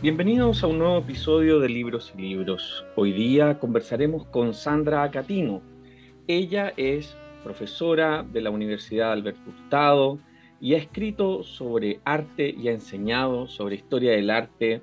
[0.00, 2.84] Bienvenidos a un nuevo episodio de Libros y Libros.
[2.94, 5.60] Hoy día conversaremos con Sandra Acatino.
[6.28, 10.20] Ella es profesora de la Universidad Alberto Hurtado
[10.60, 14.82] y ha escrito sobre arte y ha enseñado sobre historia del arte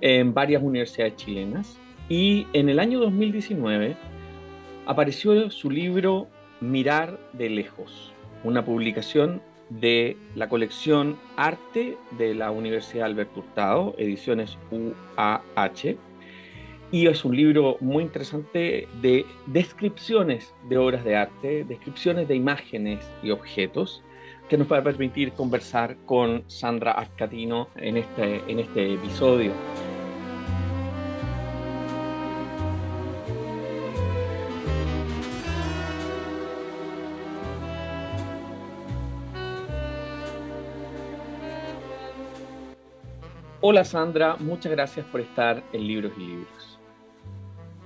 [0.00, 1.78] en varias universidades chilenas.
[2.08, 3.98] Y en el año 2019
[4.86, 6.26] apareció su libro
[6.62, 9.42] Mirar de lejos, una publicación
[9.80, 15.96] de la colección Arte de la Universidad Alberto Hurtado, ediciones UAH.
[16.90, 23.04] Y es un libro muy interesante de descripciones de obras de arte, descripciones de imágenes
[23.22, 24.02] y objetos,
[24.48, 29.52] que nos va a permitir conversar con Sandra Arcatino en este, en este episodio.
[43.66, 46.78] Hola Sandra, muchas gracias por estar en Libros y Libros.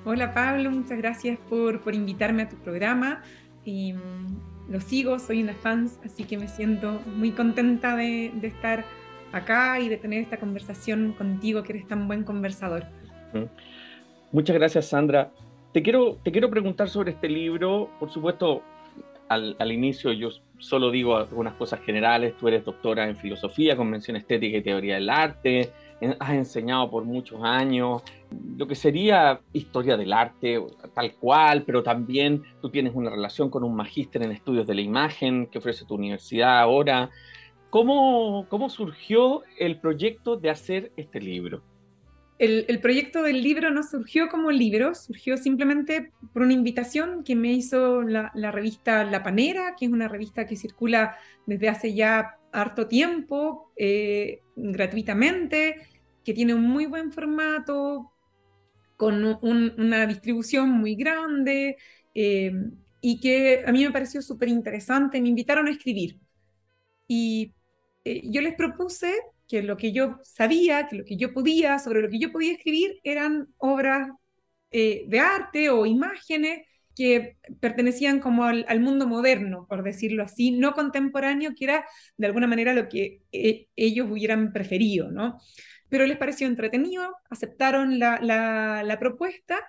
[0.05, 3.23] Hola Pablo, muchas gracias por, por invitarme a tu programa.
[3.65, 8.49] Y, mm, lo sigo, soy una fan, así que me siento muy contenta de, de,
[8.49, 8.84] estar
[9.31, 12.83] acá y de tener esta conversación contigo, que eres tan buen conversador.
[14.33, 15.31] Muchas gracias Sandra.
[15.73, 17.89] Te quiero, te quiero preguntar sobre este libro.
[18.01, 18.65] Por supuesto,
[19.29, 22.34] al, inicio yo solo digo algunas cosas generales.
[22.39, 25.71] Tú eres doctora en filosofía, convención estética y teoría del arte.
[26.19, 28.03] Has enseñado por muchos años
[28.56, 30.61] lo que sería historia del arte
[30.95, 34.81] tal cual, pero también tú tienes una relación con un magíster en estudios de la
[34.81, 37.11] imagen que ofrece tu universidad ahora.
[37.71, 41.62] ¿Cómo, cómo surgió el proyecto de hacer este libro?
[42.39, 47.53] El, proyecto del libro no surgió como libro, surgió simplemente por una invitación que me
[47.53, 51.16] hizo la, revista La Panera, que es una revista que circula
[51.47, 55.88] desde hace ya harto tiempo, eh, gratuitamente,
[56.25, 58.12] que tiene un muy buen formato,
[58.97, 61.77] con un, una distribución muy grande,
[62.15, 62.53] eh,
[63.00, 65.21] y que a mí me pareció súper interesante.
[65.21, 66.19] Me invitaron a escribir.
[67.06, 67.54] Y
[68.04, 69.12] eh, yo les propuse
[69.48, 72.53] que lo que yo sabía, que lo que yo podía, sobre lo que yo podía
[72.53, 74.09] escribir eran obras
[74.70, 76.60] eh, de arte o imágenes
[76.94, 81.86] que pertenecían como al, mundo moderno, por decirlo así, no contemporáneo, que era
[82.16, 85.41] de alguna manera lo que eh, ellos hubieran preferido, ¿no?
[85.88, 89.65] Pero les pareció entretenido, aceptaron la, la propuesta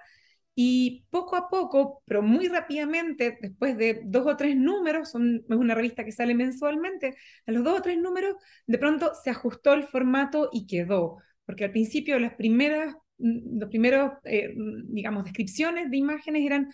[0.62, 5.74] y poco a poco, pero muy rápidamente, después de dos o tres números, es una
[5.74, 7.16] revista que sale mensualmente,
[7.48, 8.36] a los dos o tres números,
[8.68, 11.16] de pronto se ajustó el formato y quedó.
[11.46, 14.54] Porque al principio las primeras, mm, los primeros, eh,
[14.90, 16.68] digamos, descripciones de imágenes eran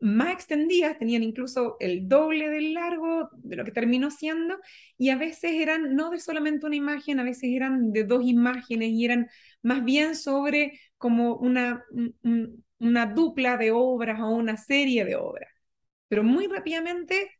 [0.00, 4.56] más extendidas, tenían incluso el doble del largo de lo que terminó siendo,
[4.96, 8.90] y a veces eran no de solamente una imagen, a veces eran de dos imágenes
[8.90, 9.28] y eran
[9.62, 15.50] más bien sobre como una, un, una dupla de obras o una serie de obras.
[16.08, 17.30] Pero muy rápidamente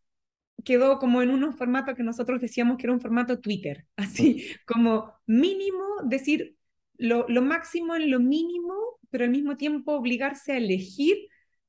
[0.65, 5.13] quedó como en un formato que nosotros decíamos que era un formato Twitter, así como
[5.27, 6.57] mínimo decir
[6.97, 8.75] lo, lo máximo en lo mínimo,
[9.11, 11.17] pero al mismo tiempo obligarse a elegir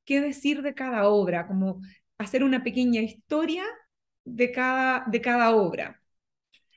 [0.10, 1.82] qué decir de cada obra, como
[2.18, 3.64] hacer una pequeña historia
[4.26, 6.02] de cada, de cada obra.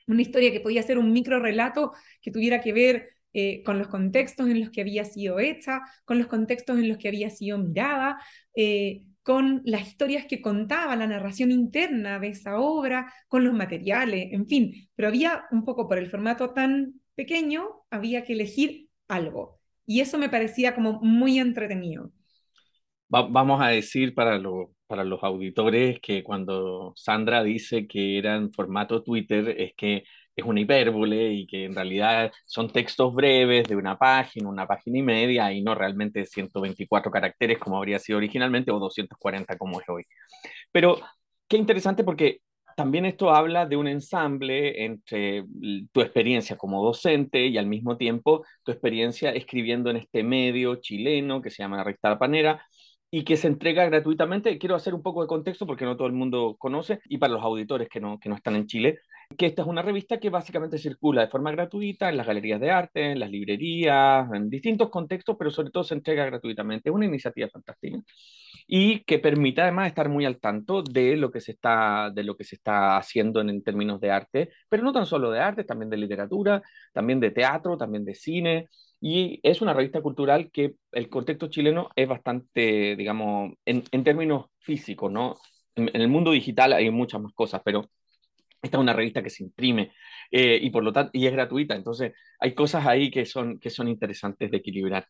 [0.05, 3.87] Una historia que podía ser un micro relato que tuviera que ver eh, con los
[3.87, 7.57] contextos en los que había sido hecha, con los contextos en los que había sido
[7.57, 8.19] mirada,
[8.55, 14.31] eh, con las historias que contaba, la narración interna de esa obra, con los materiales,
[14.31, 19.59] en fin, pero había un poco por el formato tan pequeño, había que elegir algo.
[19.87, 22.11] Y eso me parecía como muy entretenido.
[23.13, 28.35] Va, vamos a decir para, lo, para los auditores que cuando Sandra dice que era
[28.35, 30.03] en formato Twitter, es que
[30.35, 34.97] es una hipérbole y que en realidad son textos breves de una página, una página
[34.97, 39.87] y media y no realmente 124 caracteres como habría sido originalmente o 240 como es
[39.89, 40.03] hoy.
[40.71, 40.99] Pero
[41.47, 42.39] qué interesante porque
[42.75, 45.45] también esto habla de un ensamble entre
[45.91, 51.41] tu experiencia como docente y al mismo tiempo tu experiencia escribiendo en este medio chileno
[51.41, 52.65] que se llama La Recta Panera
[53.15, 54.57] y que se entrega gratuitamente.
[54.57, 57.43] Quiero hacer un poco de contexto porque no todo el mundo conoce y para los
[57.43, 59.01] auditores que no, que no están en Chile,
[59.37, 62.71] que esta es una revista que básicamente circula de forma gratuita en las galerías de
[62.71, 66.89] arte, en las librerías, en distintos contextos, pero sobre todo se entrega gratuitamente.
[66.89, 67.99] Es una iniciativa fantástica
[68.65, 72.35] y que permite además estar muy al tanto de lo que se está, de lo
[72.35, 75.65] que se está haciendo en, en términos de arte, pero no tan solo de arte,
[75.65, 78.69] también de literatura, también de teatro, también de cine.
[79.05, 84.45] Y es una revista cultural que el contexto chileno es bastante, digamos, en, en términos
[84.59, 85.35] físicos, ¿no?
[85.75, 87.89] En, el mundo digital hay muchas más cosas, pero
[88.61, 89.91] esta es una revista que se imprime
[90.31, 93.69] eh, y por lo tanto y es gratuita, entonces hay cosas ahí que son, que
[93.69, 95.05] son interesantes de equilibrar.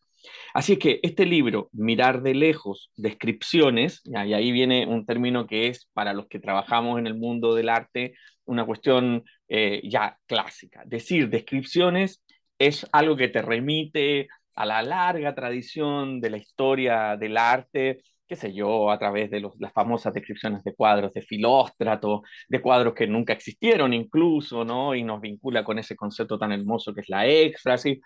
[0.54, 5.88] Así que este libro, Mirar de lejos, descripciones, y ahí viene un término que es
[5.92, 8.14] para los que trabajamos en el mundo del arte
[8.44, 10.82] una cuestión eh, ya clásica.
[10.84, 12.24] Decir descripciones
[12.66, 18.36] es algo que te remite a la larga tradición de la historia del arte, qué
[18.36, 23.06] sé yo, a través de las famosas descripciones de cuadros de Filóstrato, de cuadros que
[23.06, 24.94] nunca existieron incluso, ¿no?
[24.94, 28.00] Y nos vincula con ese concepto tan hermoso que es la éxfrasis.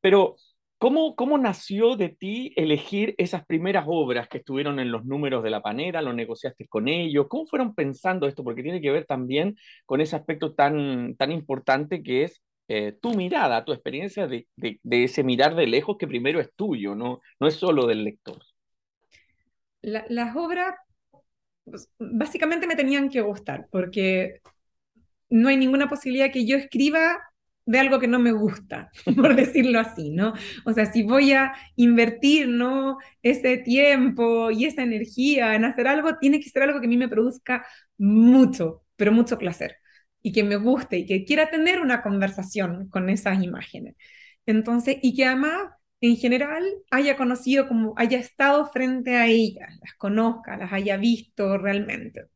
[0.00, 0.36] Pero,
[0.78, 5.50] ¿cómo, ¿cómo nació de ti elegir esas primeras obras que estuvieron en los números de
[5.50, 6.02] la panera?
[6.02, 7.26] ¿Lo negociaste con ellos?
[7.28, 8.42] ¿Cómo fueron pensando esto?
[8.44, 13.14] Porque tiene que ver también con ese aspecto tan, tan importante que es eh, tu
[13.14, 17.48] mirada, tu experiencia de, de, ese mirar de lejos que primero es tuyo, no, no
[17.48, 18.38] es solo del lector
[19.82, 20.74] las obras
[21.64, 24.40] pues, básicamente me tenían que gustar, porque
[25.28, 27.18] no hay ninguna posibilidad que yo escriba
[27.66, 30.34] de algo que no me gusta, por decirlo así, ¿no?
[30.64, 32.98] O sea, si voy a invertir, ¿no?
[33.22, 36.96] Ese tiempo y esa energía en hacer algo, tiene que ser algo que a mí
[36.96, 37.64] me produzca
[37.98, 39.76] mucho, pero mucho placer,
[40.22, 43.96] y que me guste, y que quiera tener una conversación con esas imágenes.
[44.46, 45.70] Entonces, y que además
[46.00, 51.58] en general haya conocido, como haya estado frente a ellas, las conozca, las haya visto
[51.58, 52.26] realmente.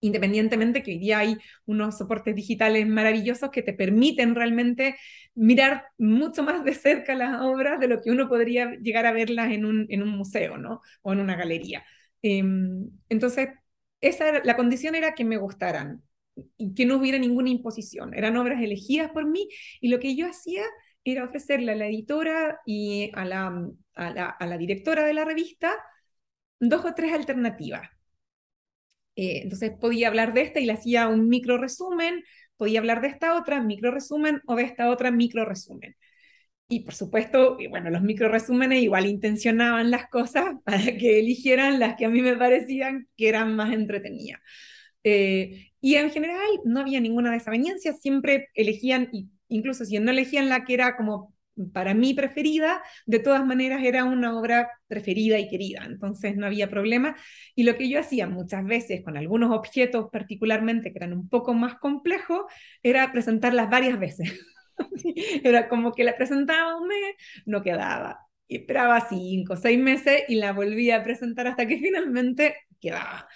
[0.00, 4.96] Independientemente que hoy día hay unos soportes digitales maravillosos que te permiten realmente
[5.34, 9.50] mirar mucho más de cerca las obras de lo que uno podría llegar a verlas
[9.52, 10.82] en un, en un museo, ¿no?
[11.02, 11.84] O en una galería.
[12.22, 13.48] Em, entonces,
[14.02, 16.02] esa la condición era que me gustaran
[16.56, 18.14] y que no hubiera ninguna imposición.
[18.14, 19.48] Eran obras elegidas por mí
[19.80, 20.62] y lo que yo hacía
[21.04, 25.74] era ofrecerle a la editora y a la, a la, directora de la revista
[26.60, 27.88] dos o tres alternativas.
[29.16, 32.24] Eh, entonces podía hablar de esta y le hacía un micro resumen,
[32.56, 35.96] podía hablar de esta otra, micro resumen, o de esta otra, micro resumen.
[36.68, 41.96] Y por supuesto, bueno, los micro resúmenes igual intencionaban las cosas para que eligieran las
[41.96, 44.40] que a mí me parecían que eran más entretenidas.
[45.04, 49.10] Eh, y en general no había ninguna desaveniencia, siempre elegían,
[49.48, 51.34] incluso si no elegían la que era como
[51.72, 56.68] para mí preferida, de todas maneras era una obra preferida y querida, entonces no había
[56.68, 57.16] problema.
[57.54, 61.54] Y lo que yo hacía muchas veces con algunos objetos particularmente que eran un poco
[61.54, 62.42] más complejos,
[62.82, 64.32] era presentarlas varias veces.
[65.44, 67.14] era como que la presentaba un mes,
[67.46, 68.20] no quedaba.
[68.48, 73.28] Y esperaba cinco, seis meses y la volvía a presentar hasta que finalmente quedaba.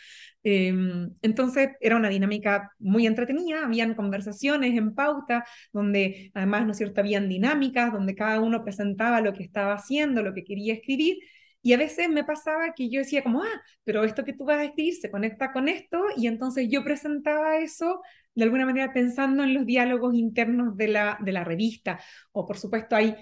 [0.51, 6.79] Em, entonces era una dinámica muy entretenida, habían conversaciones en pauta, donde además, ¿no es
[6.79, 11.19] cierto?, habían dinámicas, donde cada uno presentaba lo que estaba haciendo, lo que quería escribir,
[11.61, 14.59] y a veces me pasaba que yo decía como, ah, pero esto que tú vas
[14.61, 18.01] a escribir se conecta con esto, y entonces yo presentaba eso
[18.35, 22.01] de alguna manera pensando en los diálogos internos de la, de la revista.
[22.33, 23.17] O por supuesto hay,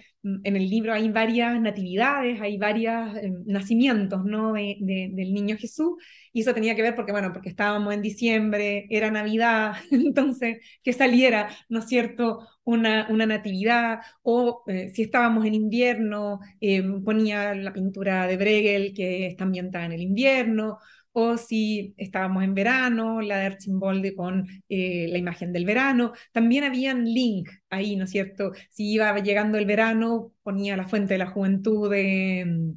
[0.44, 4.52] en el libro hay varias natividades, hay varios eh, nacimientos ¿no?
[4.54, 5.94] De, del niño Jesús,
[6.32, 10.92] y eso tenía que ver porque, bueno, porque estábamos en diciembre, era Navidad, entonces que
[10.92, 17.54] saliera, ¿no es cierto?, una, una natividad, o eh, si estábamos en invierno, eh, ponía
[17.54, 20.78] la pintura de Bregel que está ambientada en el invierno,
[21.18, 26.12] o si estábamos en verano, la de Archimbolde con eh, la imagen del verano.
[26.30, 28.52] También habían link ahí, ¿no es cierto?
[28.70, 32.72] Si iba llegando el verano, ponía la fuente de la juventud de, mm,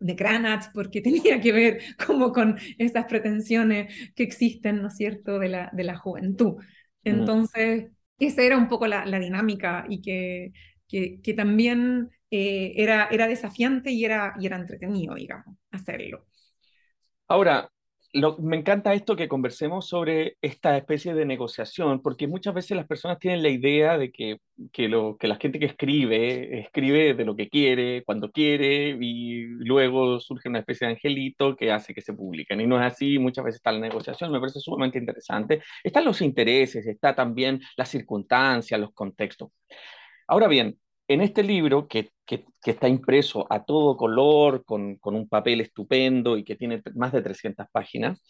[0.00, 5.38] de Cranach, porque tenía que ver como con esas pretensiones que existen, ¿no es cierto?,
[5.38, 6.56] de la, de la juventud.
[7.04, 10.52] Entonces, esa era un poco la, la dinámica y que,
[10.88, 16.26] que, que también eh, era, era desafiante y era, y era entretenido, digamos, hacerlo.
[17.30, 17.70] Ahora,
[18.40, 23.20] me encanta esto que conversemos sobre esta especie de negociación, porque muchas veces las personas
[23.20, 24.38] tienen la idea de que,
[24.72, 29.44] que, lo, que la gente que escribe, escribe de lo que quiere, cuando quiere, y
[29.64, 32.60] luego surge una especie de angelito que hace que se publiquen.
[32.60, 35.62] Y no es así, muchas veces está la negociación, me parece sumamente interesante.
[35.84, 39.50] Están los intereses, está también la circunstancia, los contextos.
[40.26, 42.12] Ahora bien, en este libro, que,
[42.64, 47.66] está impreso a todo color, con, un papel estupendo y que tiene más de 300
[47.72, 48.22] páginas,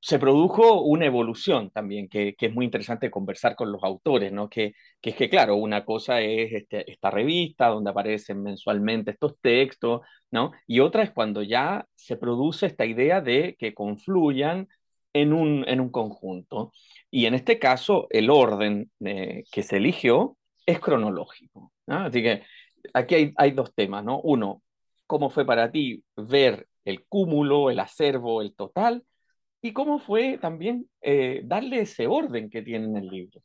[0.00, 4.48] se produjo una evolución también, que, es muy interesante conversar con los autores, ¿no?
[4.50, 10.00] Que, es que, claro, una cosa es este, esta revista donde aparecen mensualmente estos textos,
[10.32, 10.50] ¿no?
[10.66, 14.66] Y otra es cuando ya se produce esta idea de que confluyan
[15.12, 16.72] en un, en un conjunto.
[17.08, 20.36] Y en este caso, el orden eh, que se eligió
[20.66, 21.73] es cronológico.
[21.86, 22.42] Así que
[22.92, 24.20] aquí hay, hay, dos temas, ¿no?
[24.20, 24.62] Uno,
[25.06, 29.04] ¿cómo fue para ti ver el cúmulo, el acervo, el total?
[29.64, 33.40] y cómo fue también eh, darle ese orden que tiene en el libro.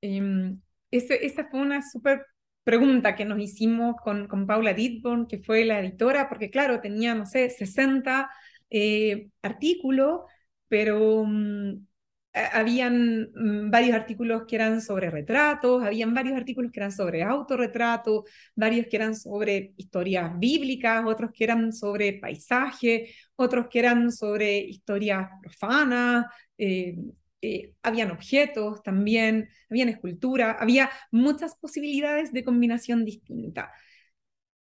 [0.00, 0.60] Em,
[0.90, 2.26] esa fue una súper
[2.64, 7.14] pregunta que nos hicimos con, con Paula Ditborn, que fue la editora, porque claro, tenía,
[7.14, 8.28] no sé, 60
[8.68, 10.22] eh, artículos,
[10.66, 11.86] pero mm,
[12.34, 18.24] habían mm, varios artículos que eran sobre retratos, habían varios artículos que eran sobre autorretrato,
[18.54, 24.58] varios que eran sobre historias bíblicas, otros que eran sobre paisaje, otros que eran sobre
[24.58, 26.26] historias profanas,
[26.58, 26.96] eh,
[27.42, 33.70] eh, habían objetos también, habían escultura, había muchas posibilidades de combinación distinta.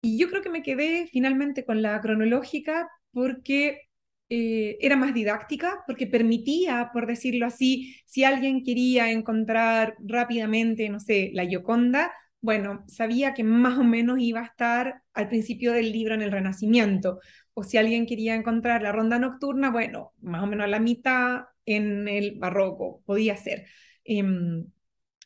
[0.02, 3.89] Y yo creo que me quedé finalmente con la cronológica porque
[4.30, 11.00] eh, era más didáctica porque permitía, por decirlo así, si alguien quería encontrar rápidamente, no
[11.00, 15.92] sé, la Gioconda, bueno, sabía que más o menos iba a estar al principio del
[15.92, 17.20] libro en el Renacimiento.
[17.54, 21.46] O si alguien quería encontrar la ronda nocturna, bueno, más o menos a la mitad
[21.66, 23.66] en el barroco, podía ser.
[24.06, 24.66] Em,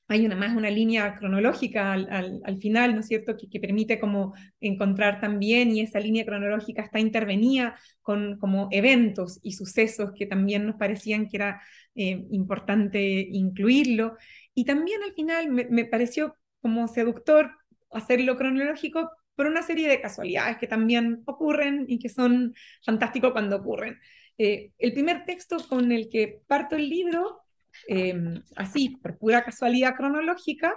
[0.07, 5.21] hay una más una línea cronológica al, final, ¿no es cierto?, que, permite como encontrar
[5.21, 10.75] también, y esa línea cronológica está intervenida con como eventos y sucesos que también nos
[10.75, 11.61] parecían que era
[11.95, 14.17] eh, importante incluirlo.
[14.53, 17.51] Y también al final me, pareció como seductor
[17.91, 22.53] hacerlo cronológico por una serie de casualidades que también ocurren y que son
[22.85, 23.99] fantásticos cuando ocurren.
[24.37, 27.42] Eh, el primer texto con el que parto el libro
[27.87, 30.75] Em, así, por pura casualidad cronológica,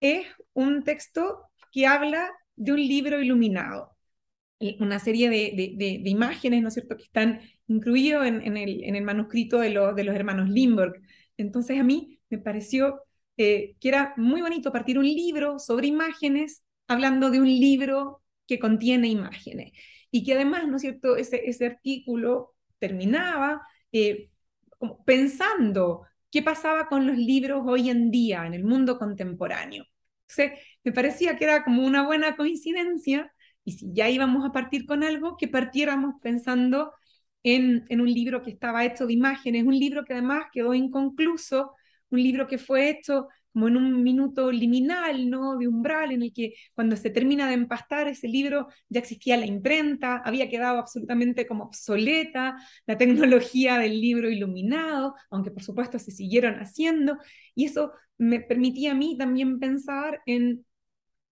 [0.00, 1.42] es un texto
[1.72, 3.96] que habla de un libro iluminado,
[4.78, 10.04] una serie de, imágenes, ¿no es cierto?, que están incluidos en, el, manuscrito de, de,
[10.04, 11.00] los hermanos Limburg.
[11.36, 13.02] Entonces a mí me pareció
[13.36, 18.58] eh, que era muy bonito partir un libro sobre imágenes, hablando de un libro que
[18.58, 19.72] contiene imágenes.
[20.10, 24.30] Y que además, ¿no es cierto?, ese, ese artículo terminaba eh,
[25.06, 29.84] pensando qué pasaba con los libros hoy en día en el mundo contemporáneo.
[30.28, 33.32] Entonces, me parecía que era como una buena coincidencia
[33.64, 36.92] y si ya íbamos a partir con algo, que partiéramos pensando
[37.42, 41.74] en, en, un libro que estaba hecho de imágenes, un libro que además quedó inconcluso,
[42.10, 45.58] un libro que fue hecho como en un minuto liminal, ¿no?
[45.58, 49.46] De umbral, en el que cuando se termina de empastar ese libro ya existía la
[49.46, 56.10] imprenta, había quedado absolutamente como obsoleta la tecnología del libro iluminado, aunque por supuesto se
[56.10, 57.18] siguieron haciendo,
[57.54, 60.64] y eso me permitía a mí también pensar en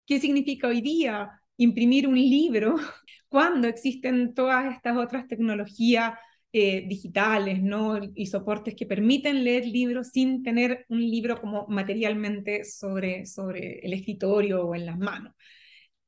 [0.07, 2.77] qué significa hoy día imprimir un libro
[3.29, 6.19] cuando existen todas estas otras tecnologías
[6.59, 8.01] eh, digitales ¿no?
[8.15, 13.93] y soportes que permiten leer libros sin tener un libro como materialmente sobre, sobre el
[13.93, 15.35] escritorio o en las manos.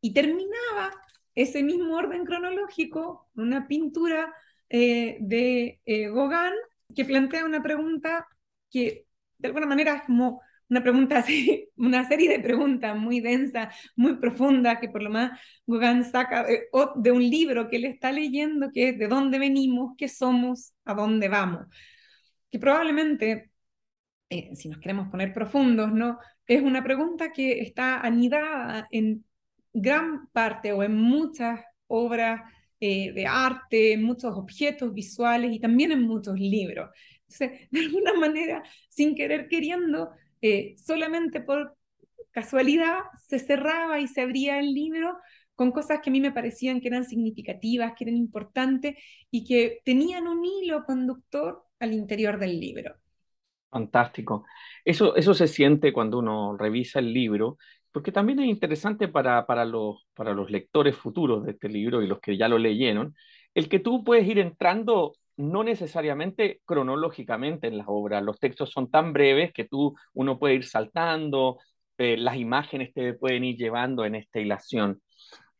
[0.00, 0.90] Y terminaba
[1.34, 4.32] ese mismo orden cronológico una pintura
[4.70, 6.54] eh, de eh, Gauguin
[6.96, 8.26] que plantea una pregunta
[8.70, 9.04] que
[9.36, 14.16] de alguna manera es como una pregunta así, una serie de preguntas muy densas, muy
[14.16, 18.92] profundas, que por lo más Gauguin saca de, un libro que él está leyendo, que
[18.92, 21.66] de dónde venimos, qué somos, a dónde vamos.
[22.50, 23.50] Que probablemente,
[24.30, 26.18] eh, si nos queremos poner profundos, ¿no?
[26.46, 29.24] Es una pregunta que está anidada en
[29.72, 32.42] gran parte o en muchas obras
[32.80, 36.90] eh, de arte, en muchos objetos visuales y también en muchos libros.
[37.22, 40.10] Entonces, de alguna manera, sin querer queriendo,
[40.42, 41.76] eh, solamente por
[42.30, 45.16] casualidad se cerraba y se abría el libro
[45.54, 48.96] con cosas que a mí me parecían que eran significativas, que eran importantes
[49.30, 52.94] y que tenían un hilo conductor al interior del libro.
[53.68, 54.44] Fantástico.
[54.84, 57.58] Eso, eso se siente cuando uno revisa el libro,
[57.92, 62.06] porque también es interesante para, para, los, para los lectores futuros de este libro y
[62.06, 63.14] los que ya lo leyeron,
[63.54, 68.22] el que tú puedes ir entrando no necesariamente cronológicamente en las obras.
[68.22, 71.58] Los textos son tan breves que tú, uno puede ir saltando,
[71.96, 75.00] eh, las imágenes te pueden ir llevando en esta hilación.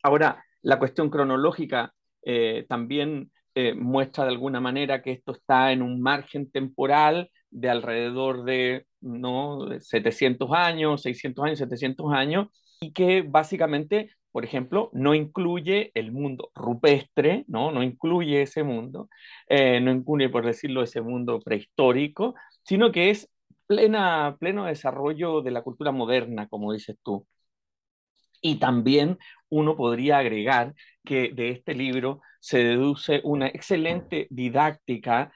[0.03, 5.83] Ahora, la cuestión cronológica eh, también eh, muestra de alguna manera que esto está en
[5.83, 9.69] un margen temporal de alrededor de ¿no?
[9.81, 12.49] 700 años, 600 años, 700 años,
[12.81, 19.09] y que básicamente por ejemplo, no incluye el mundo rupestre, no, no incluye ese mundo,
[19.49, 23.29] eh, no incluye, por decirlo, ese mundo prehistórico, sino que es
[23.67, 27.27] plena, pleno desarrollo de la cultura moderna, como dices tú.
[28.41, 29.19] Y también
[29.49, 35.33] uno podría agregar que de este libro se deduce una excelente didáctica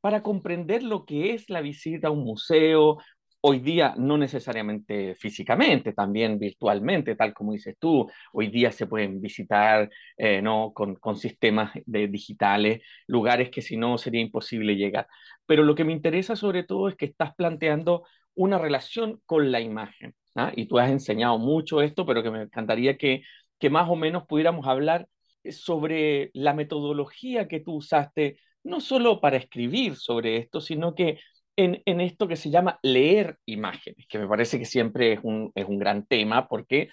[0.00, 2.98] para comprender lo que es la visita a un museo
[3.46, 8.10] Hoy día no necesariamente físicamente, también virtualmente, tal como dices tú.
[8.32, 10.72] Hoy día se pueden visitar eh, ¿no?
[10.72, 15.08] con, con sistemas de, digitales, lugares que si no sería imposible llegar.
[15.44, 19.60] Pero lo que me interesa sobre todo es que estás planteando una relación con la
[19.60, 20.14] imagen.
[20.36, 20.50] ¿ah?
[20.56, 23.24] Y tú has enseñado mucho esto, pero que me encantaría que,
[23.58, 25.06] que más o menos pudiéramos hablar
[25.50, 31.18] sobre la metodología que tú usaste, no solo para escribir sobre esto, sino que
[31.56, 35.52] en, en, esto que se llama leer imágenes, que me parece que siempre es un,
[35.54, 36.90] es un gran tema, porque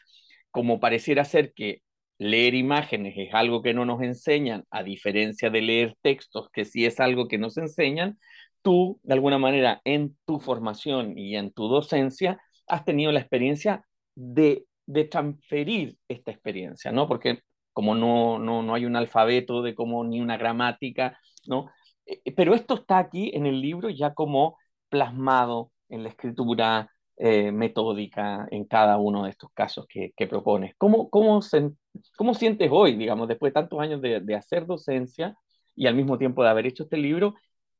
[0.51, 1.81] como pareciera ser que
[2.19, 6.85] leer imágenes es algo que no nos enseñan, a diferencia de leer textos, que sí
[6.85, 8.19] es algo que nos enseñan,
[8.61, 13.85] tú, de alguna manera, en tu formación y en tu docencia, has tenido la experiencia
[14.15, 17.07] de, de transferir esta experiencia, ¿no?
[17.07, 17.39] Porque
[17.73, 21.71] como no, no, no hay un alfabeto de como ni una gramática, ¿no?
[22.11, 24.57] Eh, eh, pero esto está aquí en el libro ya como
[24.89, 30.73] plasmado en la escritura eh, metódica en cada uno de estos casos que, que propones.
[30.77, 31.71] ¿Cómo, cómo, se,
[32.17, 35.35] ¿Cómo sientes hoy, digamos, después de tantos años de, de, hacer docencia
[35.75, 37.35] y al mismo tiempo de haber hecho este libro,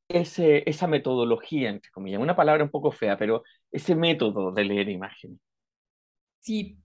[0.08, 4.90] ese, esa metodología, entre comillas, una palabra un poco fea, pero ese método de leer
[4.90, 5.40] imágenes?
[6.40, 6.78] Sí,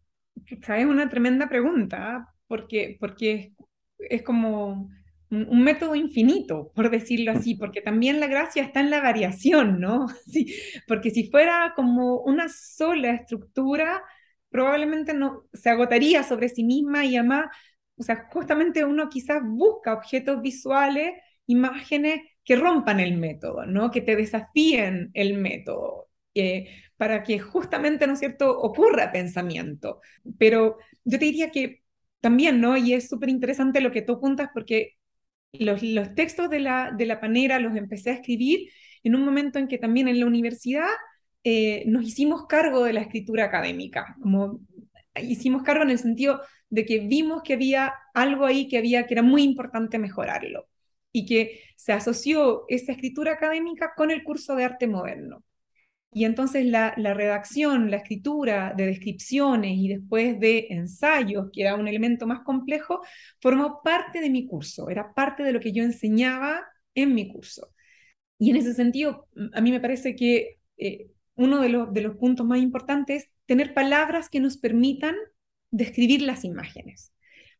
[0.46, 3.52] es una tremenda pregunta, porque, porque
[3.98, 4.88] es como
[5.30, 10.06] un, método infinito, por decirlo así, porque también la gracia está en la variación, ¿no?
[10.26, 10.54] Sí,
[10.86, 14.02] porque si fuera como una sola estructura,
[14.50, 17.46] probablemente no se agotaría sobre sí misma y además,
[17.96, 21.12] o sea, justamente uno quizás busca objetos visuales,
[21.46, 23.90] imágenes que rompan el método, ¿no?
[23.90, 26.08] Que te desafíen el método.
[26.34, 30.00] Eh, para que justamente, ¿no es cierto?, ocurra pensamiento.
[30.38, 31.82] Pero yo te diría que
[32.20, 32.76] también, ¿no?
[32.76, 34.96] Y es súper interesante lo que tú apuntas porque
[35.60, 38.70] los, textos de la, de la panera los empecé a escribir
[39.02, 40.88] en un momento en que también en la universidad
[41.44, 44.60] eh, nos hicimos cargo de la escritura académica, como
[45.14, 49.14] hicimos cargo en el sentido de que vimos que había algo ahí que había que
[49.14, 50.66] era muy importante mejorarlo
[51.12, 55.44] y que se asoció esa escritura académica con el curso de arte moderno.
[56.12, 61.88] Y entonces la, redacción, la escritura de descripciones y después de ensayos, que era un
[61.88, 63.02] elemento más complejo,
[63.40, 66.64] formó parte de mi curso, era parte de lo que yo enseñaba
[66.94, 67.70] en mi curso.
[68.38, 72.46] Y en ese sentido, a mí me parece que eh, uno de, de los puntos
[72.46, 75.14] más importantes es tener palabras que nos permitan
[75.70, 77.12] describir las imágenes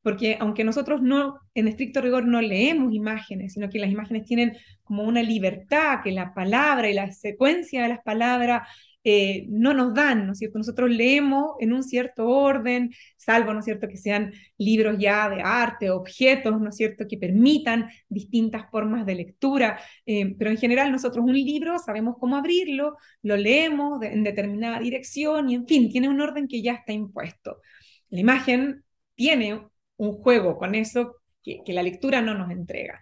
[0.06, 4.56] porque aunque nosotros no, en estricto rigor, no leemos imágenes, sino que las imágenes tienen
[4.84, 8.68] como una libertad que la palabra y la secuencia de las palabras
[9.02, 10.58] eh, no nos dan, ¿no es cierto?
[10.58, 15.42] Nosotros leemos en un cierto orden, salvo, ¿no es cierto?, que sean libros ya de
[15.42, 20.92] arte, objetos, ¿no es cierto?, que permitan distintas formas de lectura, eh, pero en general
[20.92, 26.08] nosotros un libro sabemos cómo abrirlo, lo leemos en determinada dirección y, en fin, tiene
[26.08, 27.60] un orden que ya está impuesto.
[28.08, 28.84] La imagen
[29.16, 29.62] tiene
[29.96, 33.00] un juego con eso que, la lectura no nos entrega.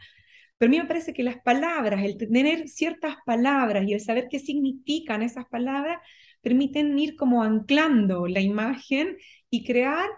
[0.58, 4.28] Pero a mí me parece que las palabras, el tener ciertas palabras y el saber
[4.30, 5.98] qué significan esas palabras,
[6.40, 9.16] permiten ir como anclando la imagen
[9.50, 10.08] y crear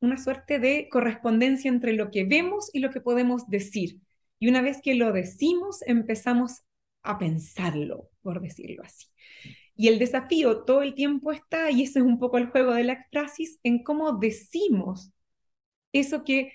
[0.00, 4.00] una suerte de correspondencia entre lo que vemos y lo que podemos decir.
[4.38, 6.62] Y una vez que lo decimos, empezamos
[7.02, 9.06] a pensarlo, por decirlo así.
[9.74, 12.84] Y el desafío todo el tiempo está, y ese es un poco el juego de
[12.84, 15.12] la exprasis, en cómo decimos
[15.92, 16.52] eso que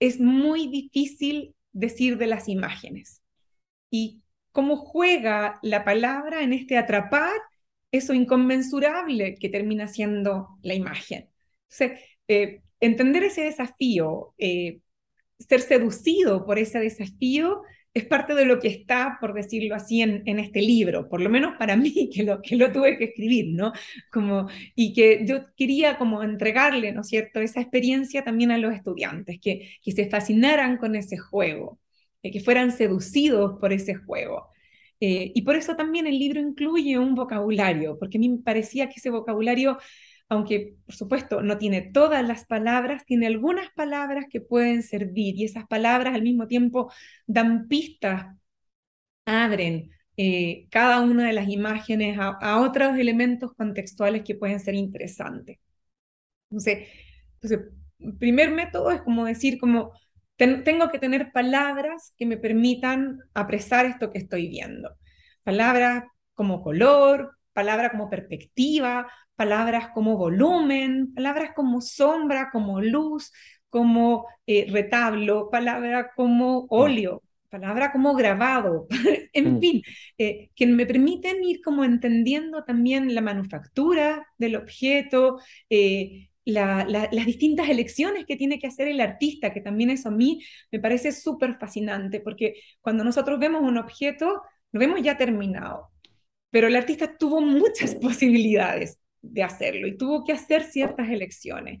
[0.00, 3.22] es muy difícil decir de las imágenes.
[3.90, 4.22] Y
[4.52, 7.32] cómo juega la palabra en este atrapar
[7.92, 11.28] eso inconmensurable que termina siendo la imagen.
[12.28, 14.80] Eh, entender ese desafío, eh,
[15.38, 17.62] ser seducido por ese desafío,
[17.96, 21.30] es parte de lo que está, por decirlo así, en, en, este libro, por lo
[21.30, 23.72] menos para mí, que lo, que lo tuve que escribir, ¿no?
[24.12, 28.74] Como, y que yo quería como entregarle, ¿no es cierto?, esa experiencia también a los
[28.74, 31.80] estudiantes, que, que se fascinaran con ese juego,
[32.22, 34.50] eh, que fueran seducidos por ese juego.
[35.00, 38.88] Eh, y por eso también el libro incluye un vocabulario, porque a mí me parecía
[38.88, 39.78] que ese vocabulario
[40.28, 45.44] aunque por supuesto no tiene todas las palabras, tiene algunas palabras que pueden servir y
[45.44, 46.92] esas palabras al mismo tiempo
[47.26, 48.26] dan pistas,
[49.24, 55.58] abren eh, cada una de las imágenes a, otros elementos contextuales que pueden ser interesantes.
[56.50, 56.88] Entonces,
[57.34, 57.72] entonces,
[58.18, 59.92] primer método es como decir, como
[60.36, 64.90] tengo que tener palabras que me permitan apresar esto que estoy viendo.
[65.44, 73.32] Palabras como color, palabra como perspectiva, palabras como volumen, palabras como sombra, como luz,
[73.70, 78.86] como eh, retablo, palabra como óleo, palabra como grabado,
[79.32, 79.60] en mm.
[79.60, 79.82] fin,
[80.18, 85.38] eh, que me permiten ir como entendiendo también la manufactura del objeto,
[85.70, 90.42] eh, las distintas elecciones que tiene que hacer el artista, que también eso a mí
[90.70, 94.42] me parece súper fascinante, porque cuando nosotros vemos un objeto,
[94.72, 95.88] lo vemos ya terminado,
[96.56, 101.80] pero el artista tuvo muchas posibilidades de hacerlo y tuvo que hacer ciertas elecciones.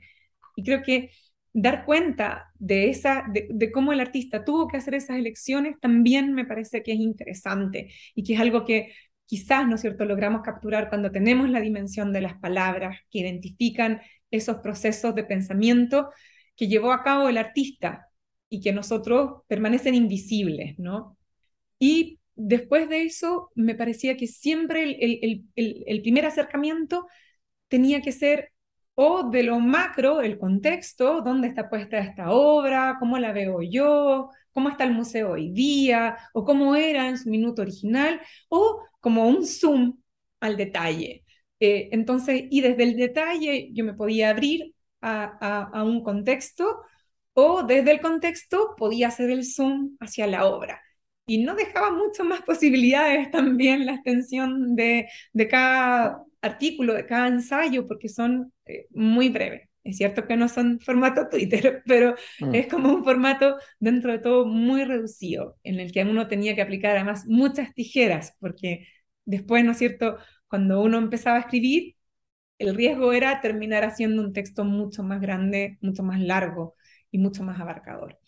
[0.54, 1.12] Y creo que
[1.54, 6.44] dar cuenta de, esa, de, cómo el artista tuvo que hacer esas elecciones también me
[6.44, 8.92] parece que es interesante y que es algo que
[9.24, 14.02] quizás, ¿no es cierto?, logramos capturar cuando tenemos la dimensión de las palabras que identifican
[14.30, 16.10] esos procesos de pensamiento
[16.54, 18.08] que llevó a cabo el artista
[18.50, 21.16] y que nosotros permanecen invisibles, ¿no?
[21.78, 27.06] Y después de eso, me parecía que siempre el, el primer acercamiento
[27.68, 28.52] tenía que ser
[28.96, 34.30] o de lo macro, el contexto, dónde está puesta esta obra, cómo la veo yo,
[34.52, 39.28] cómo está el museo hoy día, o cómo era en su minuto original, o como
[39.28, 39.98] un zoom
[40.40, 41.24] al detalle.
[41.60, 46.80] Eh, entonces, y desde el detalle yo me podía abrir a, a, un contexto,
[47.34, 50.80] o desde el contexto podía hacer el zoom hacia la obra
[51.26, 57.28] y no dejaba mucho más posibilidades también la extensión de, de, cada artículo, de cada
[57.28, 59.68] ensayo, porque son eh, muy breves.
[59.84, 62.54] Es cierto que no son formato Twitter, pero mm.
[62.54, 66.62] es como un formato dentro de todo muy reducido, en el que uno tenía que
[66.62, 68.86] aplicar además muchas tijeras, porque
[69.24, 71.96] después, ¿no es cierto?, cuando uno empezaba a escribir,
[72.58, 76.74] el riesgo era terminar haciendo un texto mucho más grande, mucho más largo
[77.10, 78.18] y mucho más abarcador.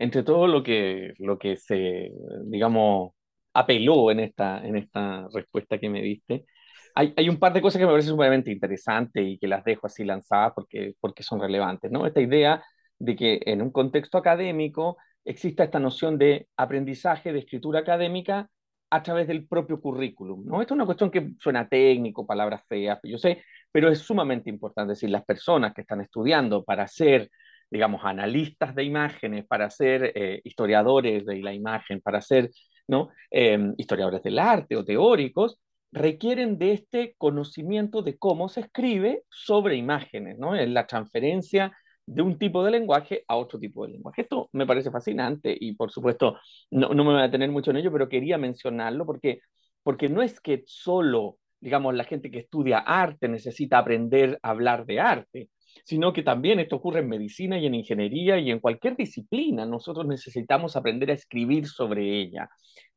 [0.00, 2.10] Entre todo lo que, lo que se,
[2.46, 3.12] digamos,
[3.54, 6.46] apeló en esta, en esta respuesta que me diste,
[6.94, 9.86] hay, hay, un par de cosas que me parecen sumamente interesantes y que las dejo
[9.86, 12.06] así lanzadas porque, porque son relevantes, ¿no?
[12.06, 12.64] Esta idea
[12.98, 18.48] de que en un contexto académico exista esta noción de aprendizaje, de escritura académica
[18.90, 20.60] a través del propio currículum, ¿no?
[20.62, 24.94] Esto es una cuestión que suena técnico, palabras feas, yo sé, pero es sumamente importante,
[24.94, 27.30] es decir, las personas que están estudiando para ser,
[27.70, 32.50] digamos, analistas de imágenes, para ser eh, historiadores de la imagen, para ser,
[32.88, 33.10] ¿no?
[33.30, 35.58] Em, historiadores del arte o teóricos,
[35.92, 40.56] requieren de este conocimiento de cómo se escribe sobre imágenes, ¿no?
[40.56, 41.72] En la transferencia
[42.06, 44.22] de un tipo de lenguaje a otro tipo de lenguaje.
[44.22, 46.38] Esto me parece fascinante y por supuesto
[46.70, 49.40] no, no me voy a tener mucho en ello, pero quería mencionarlo porque,
[49.82, 54.86] porque no es que solo, digamos, la gente que estudia arte necesita aprender a hablar
[54.86, 55.50] de arte,
[55.84, 59.66] sino que también esto ocurre en medicina y en ingeniería y en cualquier disciplina.
[59.66, 62.48] Nosotros necesitamos aprender a escribir sobre ella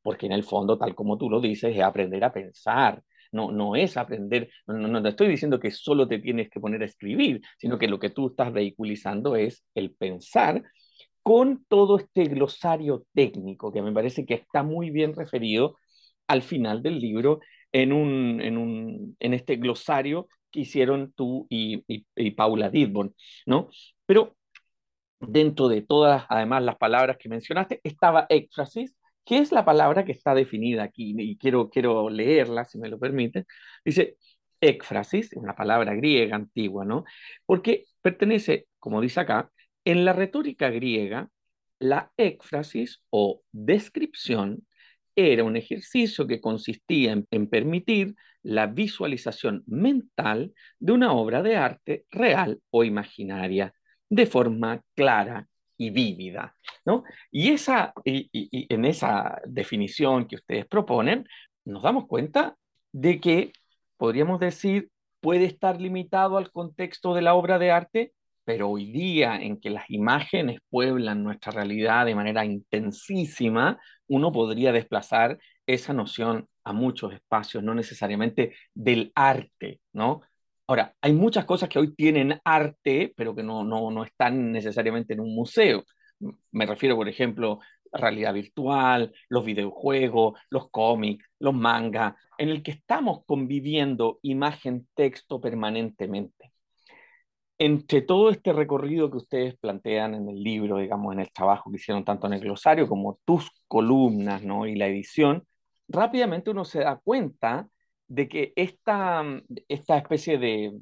[0.04, 3.02] porque en el fondo, tal como tú lo dices, es aprender a pensar.
[3.32, 6.84] No, no es aprender, no, no, no estoy diciendo que solo te tienes que poner
[6.84, 10.62] a escribir, sino que lo que tú estás vehiculizando es el pensar
[11.24, 15.78] con todo este glosario técnico, que me parece que está muy bien referido
[16.28, 17.40] al final del libro
[17.72, 21.84] en, un, en, un, en este glosario que hicieron tú y,
[22.32, 23.70] Paula Didbon, ¿no?
[24.06, 24.38] Pero
[25.20, 30.12] dentro de todas, además, las palabras que mencionaste, estaba éxtasis, ¿Qué es la palabra que
[30.12, 31.16] está definida aquí?
[31.18, 33.46] Y quiero, quiero leerla, si me lo permiten.
[33.86, 34.18] Dice,
[34.62, 37.06] éfrasis, una palabra griega antigua, ¿no?
[37.46, 39.52] Porque pertenece, como dice acá,
[39.86, 41.30] en la retórica griega,
[41.80, 44.66] la éfrasis o descripción
[45.16, 52.06] era un ejercicio que consistía en, permitir la visualización mental de una obra de arte
[52.12, 53.74] real o imaginaria
[54.10, 55.48] de forma clara
[55.78, 56.56] y vívida.
[56.86, 57.04] ¿no?
[57.32, 58.30] Y, esa, y,
[58.74, 61.26] en esa definición que ustedes proponen,
[61.66, 62.56] nos damos cuenta
[62.92, 63.54] de que,
[63.98, 64.90] podríamos decir,
[65.22, 68.14] puede estar limitado al contexto de la obra de arte,
[68.46, 74.72] pero hoy día en que las imágenes pueblan nuestra realidad de manera intensísima, uno podría
[74.72, 80.22] desplazar esa noción a muchos espacios, no necesariamente del arte, ¿no?
[80.68, 85.14] Ahora, hay muchas cosas que hoy tienen arte, pero que no, no, no están necesariamente
[85.14, 85.84] en un museo.
[86.52, 87.60] Me refiero, por ejemplo,
[87.92, 95.42] a realidad virtual, los videojuegos, los cómics, los mangas, en el que estamos conviviendo imagen-texto
[95.42, 96.53] permanentemente.
[97.60, 101.78] Entre todo este recorrido que ustedes plantean en el libro, digamos, en el trabajo que
[101.78, 104.66] hicieron tanto en el glosario como tus columnas ¿no?
[104.66, 105.46] y la edición,
[105.88, 107.70] rápidamente uno se da cuenta
[108.08, 109.24] de que esta,
[109.68, 110.74] esta especie de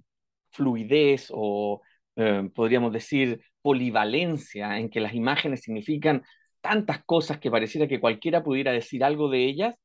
[0.50, 1.82] fluidez o
[2.16, 6.24] eh, podríamos decir polivalencia en que las imágenes significan
[6.62, 9.76] tantas cosas que pareciera que cualquiera pudiera decir algo de ellas,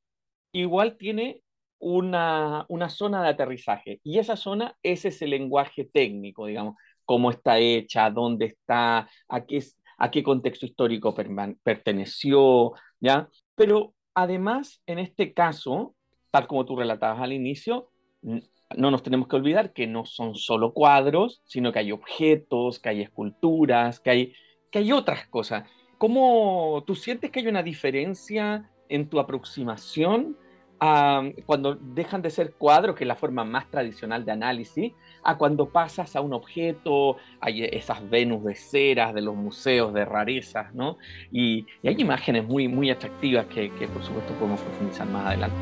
[0.53, 1.43] igual tiene
[1.79, 4.01] una, una zona de aterrizaje.
[4.03, 9.63] Y esa zona es ese lenguaje técnico, digamos, cómo está hecha, dónde está, a qué,
[9.99, 11.15] a qué contexto histórico
[11.63, 13.29] perteneció, ¿ya?
[13.55, 15.95] Pero además, en este caso,
[16.31, 17.91] tal como tú relatabas al inicio,
[18.23, 22.89] no nos tenemos que olvidar que no son solo cuadros, sino que hay objetos, que
[22.89, 24.33] hay esculturas, que hay,
[24.71, 25.69] que hay otras cosas.
[25.99, 30.37] ¿Cómo tú sientes que hay una diferencia en tu aproximación
[30.79, 35.69] cuando dejan de ser cuadros, que es la forma más tradicional de análisis, a cuando
[35.69, 40.99] pasas a un objeto, hay esas Venus de ceras de los museos de rarezas, ¿no?
[41.33, 45.57] Y, hay imágenes muy, muy atractivas que, por supuesto podemos profundizar más adelante.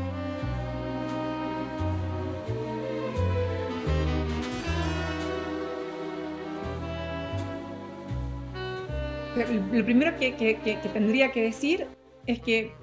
[9.35, 11.87] Lo primero que, tendría que decir
[12.25, 12.73] es que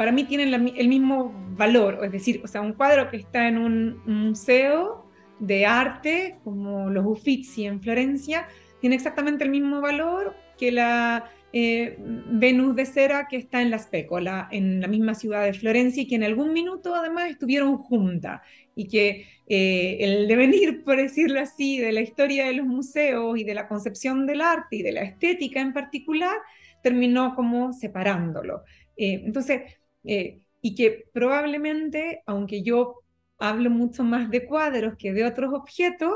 [0.00, 3.58] para mí tienen el mismo valor, es decir, o sea, un cuadro que está en
[3.58, 5.04] un museo
[5.40, 8.48] de arte, como los Uffizi en Florencia,
[8.80, 13.78] tiene exactamente el mismo valor que la eh, Venus de cera que está en la
[13.78, 18.40] Spécola, en la misma ciudad de Florencia, y que en algún minuto además estuvieron juntas,
[18.74, 23.44] y que eh, el devenir, por decirlo así, de la historia de los museos y
[23.44, 26.38] de la concepción del arte y de la estética en particular,
[26.82, 28.62] terminó como separándolo.
[28.96, 33.02] Eh, entonces, y que probablemente, aunque yo
[33.38, 36.12] hablo mucho más de cuadros que de otros objetos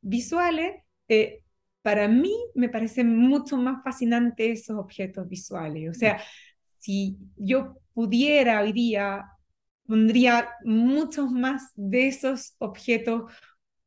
[0.00, 1.42] visuales, eh,
[1.82, 5.90] para mí me parecen mucho más fascinantes esos objetos visuales.
[5.90, 6.20] O sea,
[6.80, 9.26] si yo pudiera hoy día,
[9.86, 13.32] pondría muchos más de esos objetos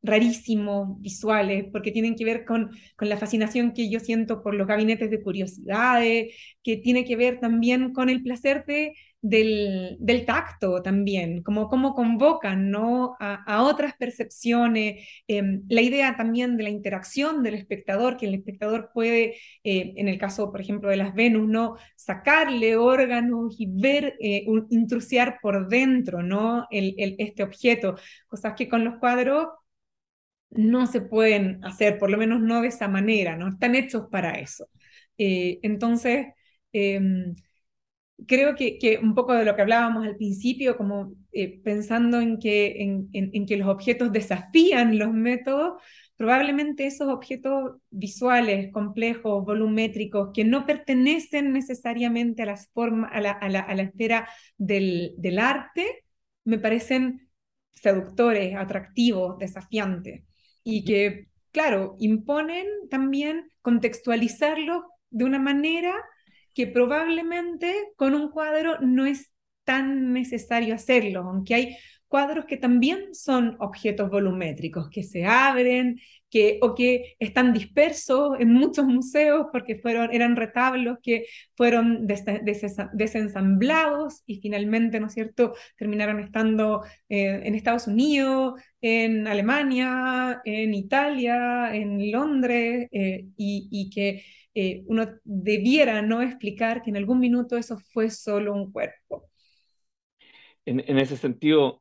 [0.02, 4.66] rarísimos visuales, porque tienen que ver con, con la fascinación que yo siento por los
[4.66, 11.42] gabinetes de curiosidades, que tiene que ver también con el placer de del, tacto también,
[11.42, 13.16] como cómo convocan ¿no?
[13.20, 18.90] a, otras percepciones, em, la idea también de la interacción del espectador, que el espectador
[18.94, 21.76] puede, eh, en el caso, por ejemplo, de las Venus, ¿no?
[21.96, 26.66] sacarle órganos y ver, eh, intrusiar por dentro ¿no?
[26.70, 27.96] El, este objeto,
[28.28, 29.48] cosas que con los cuadros
[30.50, 34.32] no se pueden hacer, por lo menos no de esa manera, no están hechos para
[34.32, 34.68] eso.
[35.18, 36.28] Eh, entonces,
[36.72, 37.34] em,
[38.26, 42.82] creo que, un poco de lo que hablábamos al principio, como eh, pensando en que,
[42.82, 45.82] en, que los objetos desafían los métodos,
[46.16, 53.32] probablemente esos objetos visuales, complejos, volumétricos, que no pertenecen necesariamente a, las forma, a, la,
[53.32, 56.04] a, la, a la esfera del, del arte,
[56.44, 57.28] me parecen
[57.72, 60.24] seductores, atractivos, desafiantes,
[60.64, 65.94] y que, claro, imponen también contextualizarlos de una manera
[66.54, 69.32] que probablemente con un cuadro no es
[69.64, 71.76] tan necesario hacerlo, aunque hay
[72.10, 78.52] cuadros que también son objetos volumétricos, que se abren, que, o que están dispersos en
[78.52, 86.18] muchos museos porque fueron, eran retablos que fueron desensamblados y finalmente, ¿no es cierto?, terminaron
[86.18, 94.82] estando eh, en Estados Unidos, en Alemania, en Italia, en Londres, eh, y, que eh,
[94.86, 99.30] uno debiera no explicar que en algún minuto eso fue solo un cuerpo.
[100.66, 101.79] En, ese sentido,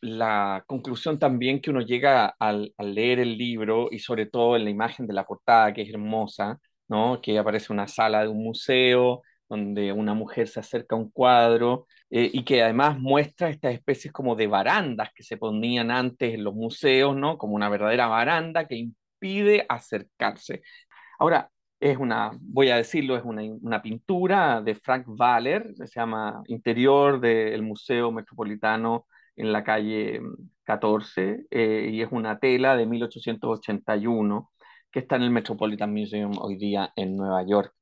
[0.00, 4.70] la conclusión también que uno llega al, leer el libro y sobre todo en la
[4.70, 7.20] imagen de la portada, que es hermosa, ¿no?
[7.20, 11.86] que aparece una sala de un museo donde una mujer se acerca a un cuadro
[12.10, 16.44] eh, y que además muestra estas especies como de barandas que se ponían antes en
[16.44, 17.38] los museos, ¿no?
[17.38, 20.62] como una verdadera baranda que impide acercarse.
[21.18, 26.42] Ahora, es una, voy a decirlo, es una, una pintura de Frank Waller, se llama
[26.46, 30.20] Interior del Museo Metropolitano en la calle
[30.64, 34.50] 14, mm, eh, y es una tela de 1881
[34.90, 37.72] que está en el Metropolitan Museum hoy día en Nueva York.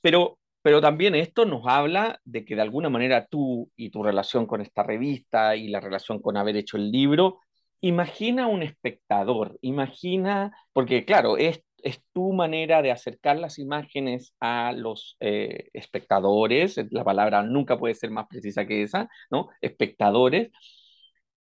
[0.00, 4.46] Pero, pero también esto nos habla de que de alguna manera tú y tu relación
[4.46, 7.40] con esta revista y la relación con haber hecho el libro,
[7.80, 14.72] imagina un espectador, imagina, porque claro, es es tu manera de acercar las imágenes a
[14.72, 19.48] los eh, espectadores, la palabra nunca puede ser más precisa que esa, ¿no?
[19.60, 20.50] Espectadores,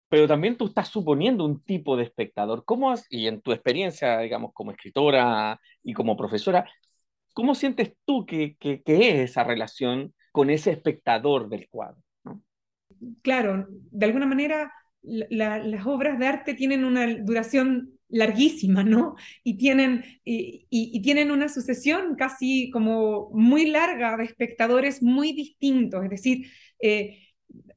[0.10, 2.64] pero también tú estás suponiendo un tipo de espectador.
[2.66, 6.70] ¿Cómo has, y en tu experiencia, digamos, como escritora y como profesora,
[7.34, 12.02] cómo sientes tú que, que, es esa relación con ese espectador del cuadro?
[13.22, 14.72] Claro, de alguna manera
[15.04, 19.16] las obras de arte tienen una duración larguísima, ¿no?
[19.44, 26.10] Y tienen, y, tienen una sucesión casi como muy larga de espectadores muy distintos, es
[26.10, 26.48] decir,
[26.82, 27.27] eh,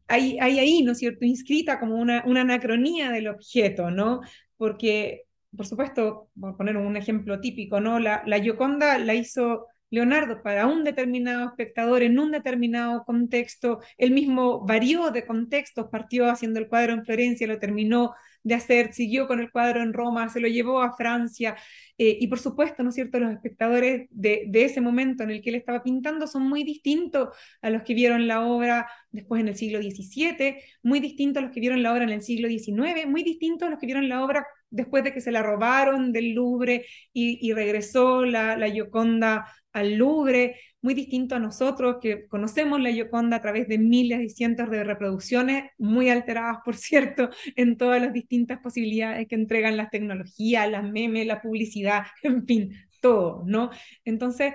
[0.08, 4.20] hay, hay, ahí, ¿no es cierto?, inscrita como una, una anacronía del objeto, ¿no?
[4.56, 5.24] Porque
[5.56, 7.98] por supuesto, por poner un ejemplo típico, ¿no?
[7.98, 14.12] La, la Gioconda la hizo Leonardo para un determinado espectador en un determinado contexto, él
[14.12, 19.26] mismo varió de contextos, partió haciendo el cuadro en Florencia, lo terminó de hacer, siguió
[19.26, 21.56] con el cuadro en Roma, se lo llevó a Francia,
[21.98, 25.42] eh, y por supuesto, ¿no es cierto?, los espectadores de, de, ese momento en el
[25.42, 27.28] que él estaba pintando son muy distintos
[27.60, 31.52] a los que vieron la obra después en el siglo XVII, muy distintos a los
[31.52, 34.24] que vieron la obra en el siglo XIX, muy distintos a los que vieron la
[34.24, 39.96] obra después de que se la robaron del Louvre y, regresó la, la Gioconda al
[39.96, 44.70] Louvre, muy distinto a nosotros que conocemos la Gioconda a través de miles y cientos
[44.70, 50.70] de reproducciones, muy alteradas, por cierto, en todas las distintas posibilidades que entregan las tecnologías,
[50.70, 53.70] las memes, la publicidad, en fin, todo, ¿no?
[54.04, 54.54] Entonces,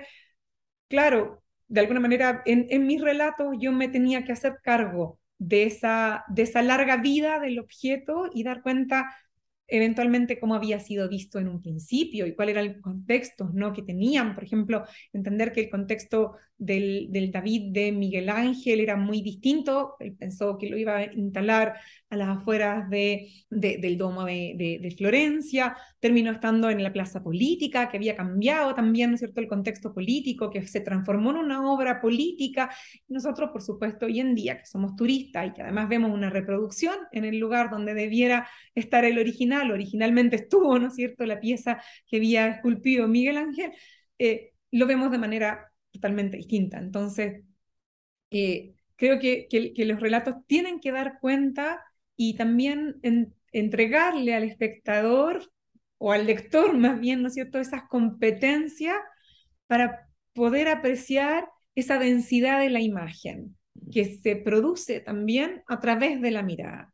[0.88, 5.64] claro, de alguna manera, en, en mis relatos yo me tenía que hacer cargo de
[5.64, 9.14] esa, de esa larga vida del objeto y dar cuenta
[9.68, 13.72] eventualmente cómo había sido visto en un principio y cuál era el contexto ¿no?
[13.72, 14.34] que tenían.
[14.34, 19.96] Por ejemplo, entender que el contexto del, del, David de Miguel Ángel era muy distinto.
[20.00, 21.74] Él pensó que lo iba a instalar
[22.08, 25.76] a las afueras de, de, del Domo de, de, Florencia.
[25.98, 30.50] Terminó estando en la plaza política, que había cambiado también, ¿no cierto?, el contexto político,
[30.50, 32.70] que se transformó en una obra política.
[33.08, 36.96] Nosotros, por supuesto, hoy en día, que somos turistas y que además vemos una reproducción
[37.12, 41.82] en el lugar donde debiera estar el original, originalmente estuvo, ¿no es cierto?, la pieza
[42.06, 43.72] que había esculpido Miguel Ángel,
[44.18, 46.78] eh, lo vemos de manera totalmente distinta.
[46.78, 47.42] Entonces,
[48.30, 51.82] eh, creo que, los relatos tienen que dar cuenta
[52.16, 55.50] y también en, entregarle al espectador
[55.98, 58.96] o al lector más bien, ¿no es cierto?, esas competencias
[59.66, 63.56] para poder apreciar esa densidad de la imagen
[63.92, 66.92] que se produce también a través de la mirada.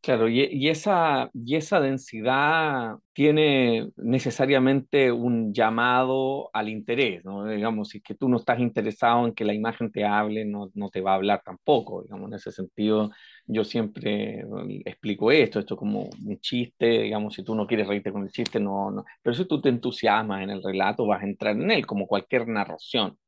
[0.00, 7.44] Claro, y, esa, y esa densidad tiene necesariamente un llamado al interés, ¿no?
[7.44, 10.88] Digamos, si que tú no estás interesado en que la imagen te hable, no, no
[10.88, 13.10] te va a hablar tampoco, digamos, en ese sentido
[13.46, 14.44] yo siempre
[14.86, 18.60] explico esto, esto como un chiste, digamos, si tú no quieres reírte con el chiste,
[18.60, 21.86] no, no, pero si tú te entusiasmas en el relato, vas a entrar en él,
[21.86, 23.18] como cualquier narración.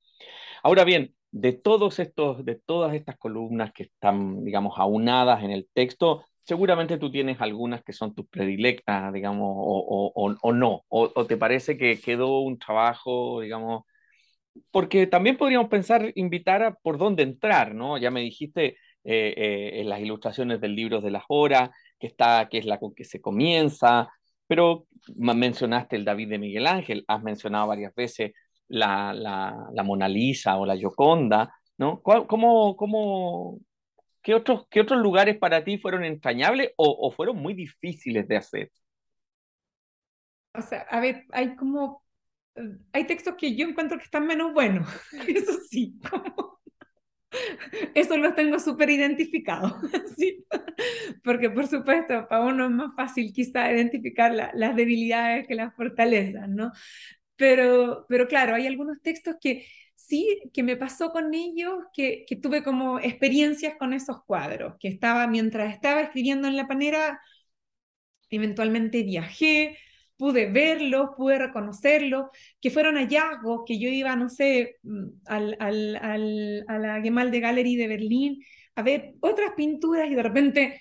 [0.63, 5.69] Ahora bien, de todos estos, de todas estas columnas que están, digamos, aunadas en el
[5.73, 11.79] texto, seguramente tú tienes algunas que son tus predilectas, digamos, o, no, o, te parece
[11.79, 13.85] que quedó un trabajo, digamos,
[14.73, 17.99] porque también podríamos pensar, invitar a por dónde entrar, ¿no?
[17.99, 22.49] Ya me dijiste eh, eh, en las ilustraciones del libro de las horas, que, está,
[22.51, 24.11] que es la con que se comienza,
[24.49, 28.33] pero mencionaste el David de Miguel Ángel, has mencionado varias veces
[28.67, 32.03] la, la, la Mona Lisa o la Gioconda, ¿no?
[32.03, 33.61] ¿Cómo, cómo,
[34.23, 38.37] ¿Qué otros, qué otros lugares para ti fueron entrañables o, o fueron muy difíciles de
[38.37, 38.71] hacer?
[40.55, 42.03] O sea, a ver, hay como,
[42.93, 44.89] hay textos que yo encuentro que están menos buenos,
[45.29, 46.61] eso sí, como,
[47.95, 49.79] eso lo tengo súper identificado,
[50.17, 50.45] ¿sí?
[51.25, 55.75] porque por supuesto, para uno es más fácil quizá identificar la, las debilidades que las
[55.75, 56.73] fortalezas, ¿no?
[57.37, 59.67] Pero, pero claro, hay algunos textos que
[60.07, 64.89] sí que me pasó con ellos, que, que, tuve como experiencias con esos cuadros, que
[64.89, 67.21] estaba, mientras estaba escribiendo en la panera,
[68.31, 69.77] eventualmente viajé,
[70.17, 72.27] pude verlos, pude reconocerlos,
[72.61, 77.41] que fueron hallazgos, que yo iba, no sé, mm, al, al, al, a la Gemalde
[77.41, 78.45] Gallery de Berlín
[78.77, 80.81] a ver otras pinturas y de repente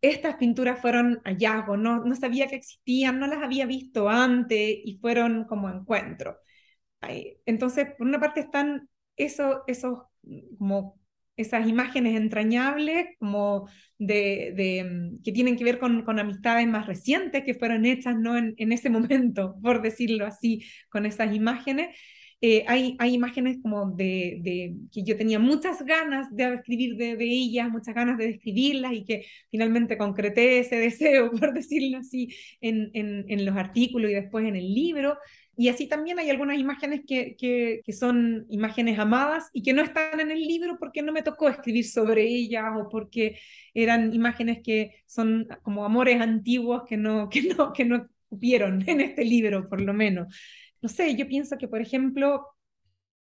[0.00, 4.98] estas pinturas fueron hallazgos, no, no sabía que existían, no las había visto antes y
[5.00, 6.36] fueron como encuentros.
[7.46, 10.00] Entonces, por una parte están esos, esos
[10.58, 10.98] como
[11.36, 16.86] esas imágenes entrañables como de, de, mm, que tienen que ver con, con, amistades más
[16.86, 18.36] recientes que fueron hechas ¿no?
[18.36, 21.96] en, en ese momento, por decirlo así, con esas imágenes.
[22.42, 27.16] Eh, hay, hay imágenes como de, de, que yo tenía muchas ganas de escribir de,
[27.16, 32.28] de, ellas, muchas ganas de describirlas y que finalmente concreté ese deseo, por decirlo así,
[32.60, 35.16] en, en, en los artículos y después en el libro.
[35.56, 40.20] Y así también hay algunas imágenes que, que, son imágenes amadas y que no están
[40.20, 43.38] en el libro porque no me tocó escribir sobre ellas o porque
[43.72, 49.00] eran imágenes que son como amores antiguos que no, que no, que no cupieron en
[49.00, 50.26] este libro, por lo menos.
[50.82, 52.46] No sé, yo pienso que, por ejemplo,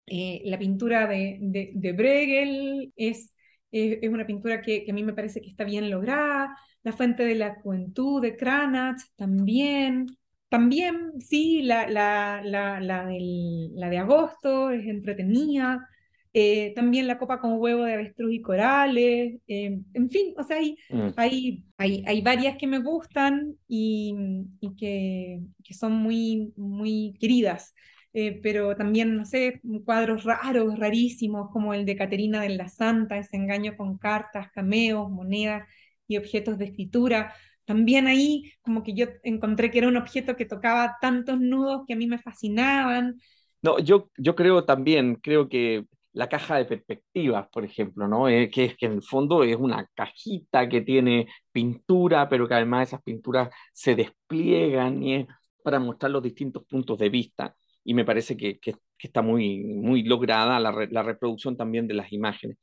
[0.06, 3.32] eh, la pintura de, de, es,
[3.70, 6.56] es, es, una pintura que, que, a mí me parece que está bien lograda.
[6.82, 10.06] La fuente de la juventud de Cranach también.
[10.54, 15.88] También, sí, la, la, la, la, del, de agosto es entretenida.
[16.32, 20.58] eh, también la copa con huevo de avestruz y corales, eh, en fin, o sea,
[20.58, 21.08] hay, mm.
[21.16, 24.14] hay, hay, hay, varias que me gustan y,
[24.60, 27.74] y que, que, son muy, muy queridas.
[28.12, 33.18] Eh, pero también, no sé, cuadros raros, rarísimos, como el de Caterina de la Santa,
[33.18, 35.68] ese engaño con cartas, cameos, monedas
[36.06, 37.34] y objetos de escritura.
[37.64, 41.94] También ahí como que yo encontré que era un objeto que tocaba tantos nudos que
[41.94, 43.18] a mí me fascinaban.
[43.62, 48.28] No, yo, yo creo también, creo que la caja de perspectivas, por ejemplo, ¿no?
[48.28, 52.54] Eh, que es que en el fondo es una cajita que tiene pintura, pero que
[52.54, 55.26] además esas pinturas se despliegan y es
[55.62, 57.56] para mostrar los distintos puntos de vista.
[57.84, 62.10] Y me parece que, que, está muy, muy lograda la, la, reproducción también de las
[62.12, 62.56] imágenes.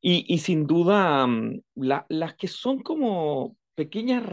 [0.00, 4.24] Y, sin duda, mm, las que son como pequeñas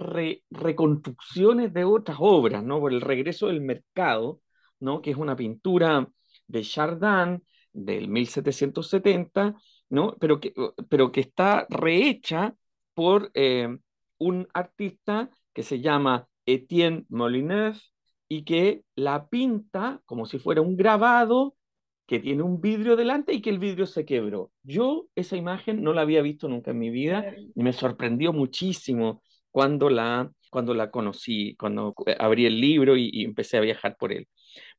[0.49, 2.79] reconstrucciones de otras obras, ¿no?
[2.79, 4.41] Por el regreso del mercado,
[4.79, 5.01] ¿no?
[5.01, 6.07] Que es una pintura
[6.47, 9.55] de Chardin, del 1770,
[9.89, 10.15] ¿no?
[10.19, 10.53] pero, que,
[10.89, 12.55] pero que está rehecha
[12.93, 13.77] por eh,
[14.17, 17.79] un artista que se llama Etienne Molineuf
[18.27, 21.55] y que la pinta como si fuera un grabado
[22.05, 24.51] que tiene un vidrio delante y que el vidrio se quebró.
[24.63, 29.21] Yo esa imagen no la había visto nunca en mi vida y me sorprendió muchísimo
[29.51, 34.27] cuando la, cuando la conocí, cuando abrí el libro y, empecé a viajar por él.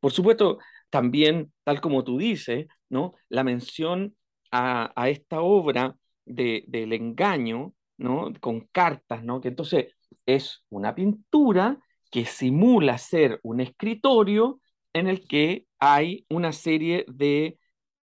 [0.00, 0.58] Por supuesto,
[0.90, 3.14] también, tal como tú dices, ¿no?
[3.28, 4.16] La mención
[4.52, 8.32] a, esta obra de, del engaño, ¿no?
[8.40, 9.40] Con cartas, ¿no?
[9.40, 9.94] Que entonces
[10.26, 11.78] es una pintura
[12.10, 14.60] que simula ser un escritorio
[14.92, 17.58] en el que hay una serie de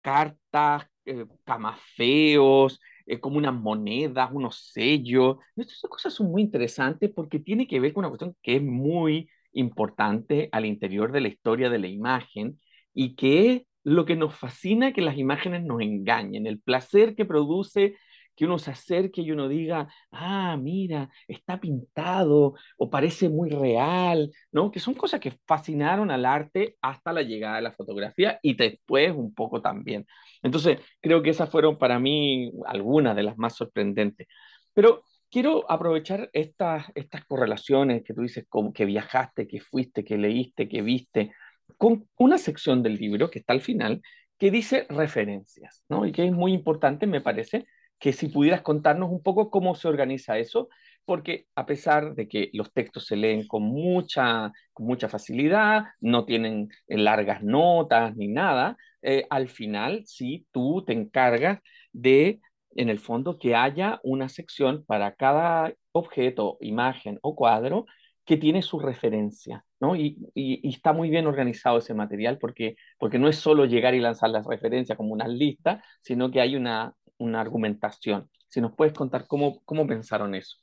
[0.00, 5.36] cartas, eh, camafeos, eh, como unas monedas, unos sellos.
[5.56, 9.28] Estas cosas son muy interesantes porque tiene que ver con una cuestión que es muy
[9.52, 12.58] importante al interior de la historia de la imagen
[12.94, 17.24] y que es lo que nos fascina que las imágenes nos engañen, el placer que
[17.24, 17.96] produce
[18.34, 24.30] que uno se acerque y uno diga, ah, mira, está pintado o parece muy real,
[24.50, 24.70] ¿no?
[24.70, 29.12] Que son cosas que fascinaron al arte hasta la llegada de la fotografía y después
[29.14, 30.06] un poco también.
[30.42, 34.26] Entonces, creo que esas fueron para mí algunas de las más sorprendentes.
[34.72, 40.18] Pero quiero aprovechar estas, estas correlaciones que tú dices, como que viajaste, que fuiste, que
[40.18, 41.32] leíste, que viste,
[41.78, 44.02] con una sección del libro que está al final
[44.38, 46.04] que dice referencias, ¿no?
[46.04, 47.66] Y que es muy importante, me parece,
[48.02, 50.68] que si pudieras contarnos un poco cómo se organiza eso,
[51.04, 56.68] porque a pesar de que los textos se leen con mucha, mucha facilidad, no tienen
[56.88, 61.60] eh, largas notas ni nada, eh, al final sí tú te encargas
[61.92, 62.40] de,
[62.74, 67.86] en el fondo, que haya una sección para cada objeto, imagen o cuadro
[68.24, 69.94] que tiene su referencia, ¿no?
[69.94, 74.00] Y, y, está muy bien organizado ese material porque, porque no es solo llegar y
[74.00, 78.28] lanzar las referencias como una lista, sino que hay una, una argumentación.
[78.48, 80.58] Si nos puedes contar cómo, cómo pensaron eso.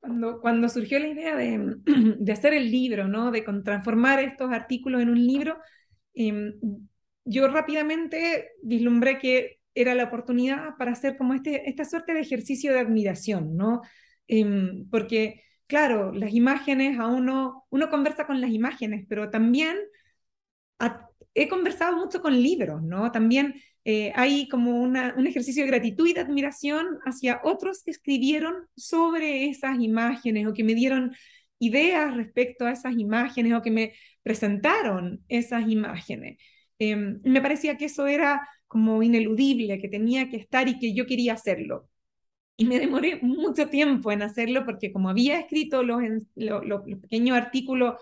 [0.00, 1.76] Cuando, cuando surgió la idea de,
[2.18, 3.30] de, hacer el libro, ¿no?
[3.30, 5.58] de transformar estos artículos en un libro,
[6.14, 6.54] em,
[7.24, 12.72] yo rápidamente vislumbré que era la oportunidad para hacer como este, esta suerte de ejercicio
[12.72, 13.80] de admiración, ¿no?
[14.28, 19.76] Em, porque claro, las imágenes, a uno, uno conversa con las imágenes, pero también
[21.34, 23.10] he conversado mucho con libros, ¿no?
[23.12, 23.54] También
[23.84, 29.46] eh, hay como un ejercicio de gratitud y de admiración hacia otros que escribieron sobre
[29.46, 31.14] esas imágenes o que me dieron
[31.58, 36.38] ideas respecto a esas imágenes o que me presentaron esas imágenes.
[36.78, 41.06] Em, me parecía que eso era como ineludible, que tenía que estar y que yo
[41.06, 41.88] quería hacerlo.
[42.56, 46.02] Y me demoré mucho tiempo en hacerlo porque como había escrito los,
[46.36, 47.96] los, pequeños artículos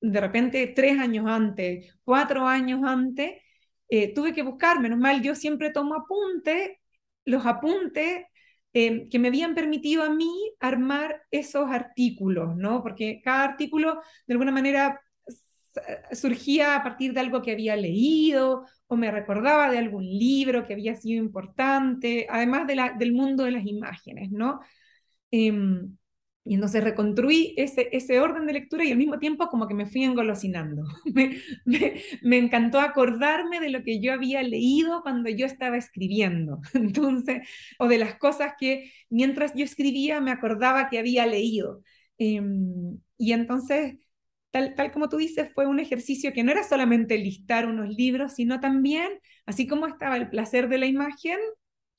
[0.00, 3.42] de repente tres años antes, cuatro años antes,
[3.88, 6.78] eh, tuve que buscar, menos mal, yo siempre tomo apuntes,
[7.24, 8.24] los apuntes
[8.72, 12.82] eh, que me habían permitido a mí armar esos artículos, ¿no?
[12.82, 15.00] Porque cada artículo de alguna manera
[16.12, 20.74] surgía a partir de algo que había leído o me recordaba de algún libro que
[20.74, 24.60] había sido importante, además del mundo de las imágenes, ¿no?
[25.30, 25.96] Em,
[26.46, 29.86] y entonces reconstruí ese, ese orden de lectura y al mismo tiempo como que me
[29.86, 30.84] fui engolosinando.
[31.14, 31.40] me,
[32.22, 36.60] me, encantó acordarme de lo que yo había leído cuando yo estaba escribiendo.
[36.74, 41.82] Entonces, o de las cosas que mientras yo escribía me acordaba que había leído.
[42.18, 43.96] Em, y entonces
[44.52, 48.60] tal, como tú dices, fue un ejercicio que no era solamente listar unos libros, sino
[48.60, 51.38] también, así como estaba el placer de la imagen,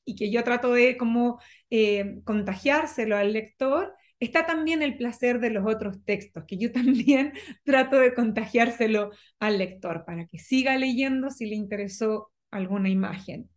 [0.05, 1.39] y que yo trato de como
[1.69, 6.71] eh, contagiárselo al lector, está también el placer de los otros textos, que yo
[7.11, 13.49] también trato de contagiárselo al lector para que siga leyendo si le interesó alguna imagen.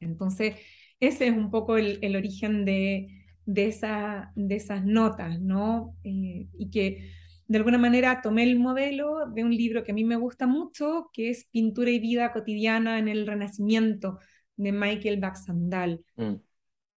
[0.00, 0.56] Entonces,
[0.98, 3.08] ese es un poco el, origen de,
[3.46, 5.96] de, esa, de, esas notas, ¿no?
[6.04, 7.12] Eh, y que
[7.46, 11.10] de alguna manera tomé el modelo de un libro que a mí me gusta mucho,
[11.12, 14.18] que es Pintura y Vida Cotidiana en el Renacimiento,
[14.60, 16.34] de Michael Baxandal, mm.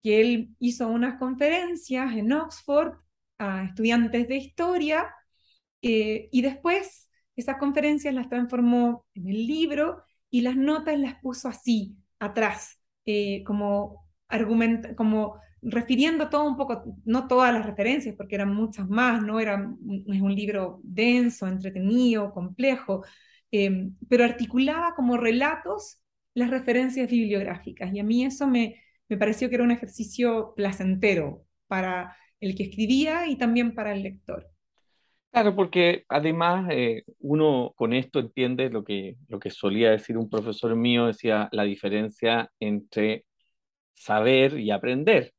[0.02, 2.94] Que él hizo unas conferencias en Oxford
[3.38, 5.14] a estudiantes de historia
[5.82, 11.48] eh, y después esas conferencias las transformó en el libro y las notas las puso
[11.50, 18.36] así, atrás, eh, como, argumenta, como refiriendo todo un poco, no todas las referencias, porque
[18.36, 19.40] eran muchas más, ¿no?
[19.40, 19.72] Era,
[20.08, 23.04] es un libro denso, entretenido, complejo,
[23.52, 26.02] eh, pero articulaba como relatos
[26.34, 27.94] las referencias bibliográficas.
[27.94, 28.82] Y a mí eso me,
[29.12, 34.04] me pareció que era un ejercicio placentero para el que escribía y también para el
[34.04, 34.48] lector.
[35.32, 40.30] Claro, porque además eh, uno con esto entiende lo que, lo que solía decir un
[40.30, 43.26] profesor mío, decía la diferencia entre
[43.94, 45.34] saber y aprender.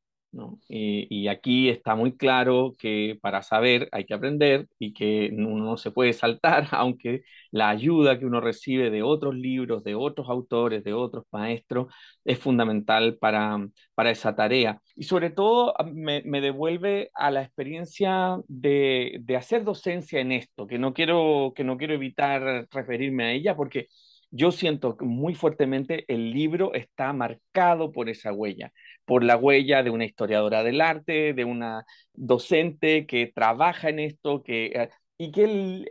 [0.67, 5.77] Y, aquí está muy claro que para saber hay que aprender y que uno no
[5.77, 10.83] se puede saltar, aunque la ayuda que uno recibe de otros libros, de otros autores,
[10.83, 11.93] de otros maestros,
[12.25, 14.81] es fundamental para, para esa tarea.
[14.95, 20.67] Y sobre todo me, me devuelve a la experiencia de, de, hacer docencia en esto,
[20.67, 23.87] que no, quiero, que no quiero evitar referirme a ella porque
[24.35, 28.73] yo siento muy fuertemente el libro está marcado por esa huella,
[29.05, 34.41] por la huella de una historiadora del arte, de una docente que trabaja en esto,
[34.41, 35.85] que, eh, y que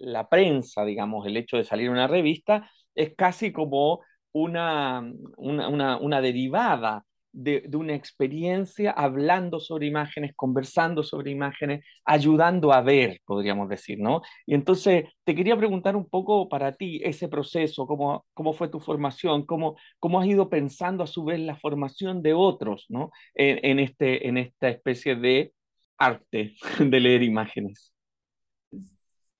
[0.00, 4.00] la prensa, digamos, el hecho de salir una revista es casi como
[4.32, 7.04] una, una, una derivada
[7.36, 14.22] de, una experiencia hablando sobre imágenes, conversando sobre imágenes, ayudando a ver, podríamos decir, ¿no?
[14.46, 18.80] Y entonces te quería preguntar un poco para ti ese proceso, cómo, cómo fue tu
[18.80, 23.10] formación, cómo, cómo has ido pensando a su vez la formación de otros, ¿no?
[23.34, 25.52] En, este, en esta especie de
[25.98, 27.92] arte de leer imágenes.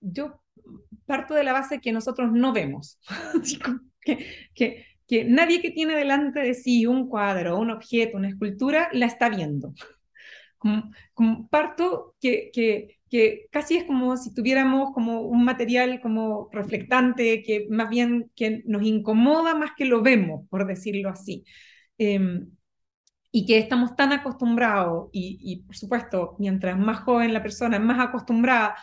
[0.00, 0.42] Yo
[1.06, 3.00] parto de la base que nosotros no vemos,
[4.02, 8.88] que, que, que nadie que tiene delante de sí un cuadro, un objeto, una escultura,
[8.92, 9.72] la está viendo.
[11.14, 17.42] Como, parto que, que, que, casi es como si tuviéramos como un material como reflectante,
[17.44, 21.44] que más bien que nos incomoda más que lo vemos, por decirlo así.
[21.98, 22.50] Em,
[23.30, 28.00] y que estamos tan acostumbrados, y, y por supuesto, mientras más joven la persona más
[28.00, 28.76] acostumbrada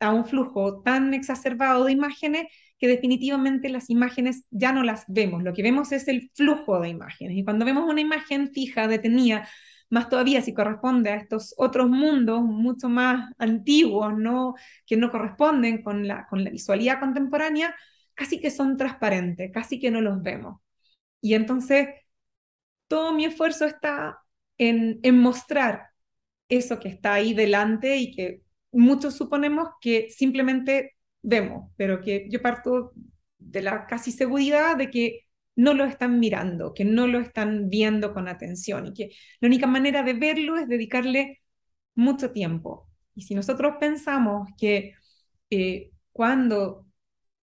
[0.00, 2.46] a un flujo tan exacerbado de imágenes,
[2.78, 6.90] que definitivamente las imágenes ya no las vemos, lo que vemos es el flujo de
[6.90, 7.36] imágenes.
[7.36, 9.48] Y cuando vemos una imagen fija, detenida,
[9.88, 14.54] más todavía si corresponde a estos otros mundos mucho más antiguos, ¿no?
[14.86, 17.74] que no corresponden con la, con la visualidad contemporánea,
[18.14, 20.60] casi que son transparentes, casi que no los vemos.
[21.20, 21.88] Y entonces,
[22.88, 24.18] todo mi esfuerzo está
[24.58, 25.88] en, en mostrar
[26.48, 30.95] eso que está ahí delante y que muchos suponemos que simplemente
[31.26, 32.92] vemos, pero que yo parto
[33.38, 35.22] de la casi seguridad de que
[35.56, 39.10] no lo están mirando, que no lo están viendo con atención y que
[39.40, 41.42] la única manera de verlo es dedicarle
[41.94, 42.88] mucho tiempo.
[43.14, 44.94] Y si nosotros pensamos que
[45.50, 46.86] eh, cuando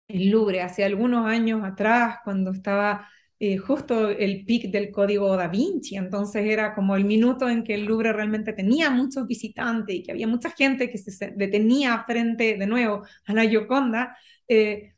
[0.08, 3.08] el Louvre, hace algunos años atrás, cuando estaba
[3.44, 7.74] eh, justo el pic del código da Vinci, entonces era como el minuto en que
[7.74, 12.56] el Louvre realmente tenía muchos visitantes y que había mucha gente que se detenía frente
[12.56, 14.16] de nuevo a la Gioconda,
[14.46, 14.94] eh,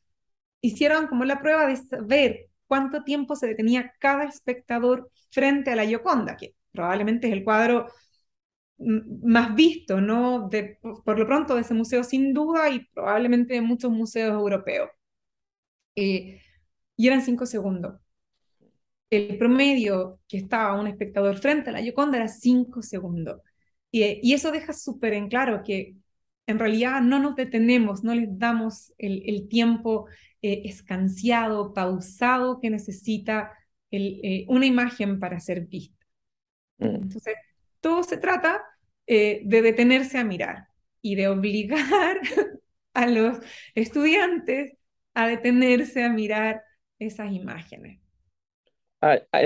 [0.60, 5.86] hicieron como la prueba de saber cuánto tiempo se detenía cada espectador frente a la
[5.86, 7.86] Gioconda, que probablemente es el cuadro
[8.78, 10.48] más visto, ¿no?
[10.50, 14.90] De, por lo pronto de ese museo sin duda y probablemente de muchos museos europeos.
[15.96, 16.40] Eh,
[16.96, 18.03] y eran cinco segundos
[19.10, 23.40] el promedio que estaba un espectador frente a la Yoconda era 5 segundos.
[23.90, 25.94] Y, eso deja súper en claro que
[26.46, 30.08] en realidad no nos detenemos, no les damos el, tiempo
[30.42, 33.52] eh, escanciado, pausado que necesita
[33.90, 36.04] eh, una imagen para ser vista.
[36.78, 36.86] Mm.
[36.86, 37.34] Entonces,
[37.80, 38.64] todo se trata
[39.06, 40.66] eh, de detenerse a mirar
[41.00, 42.20] y de obligar
[42.94, 43.38] a los
[43.74, 44.76] estudiantes
[45.14, 46.64] a detenerse a mirar
[46.98, 48.03] esas imágenes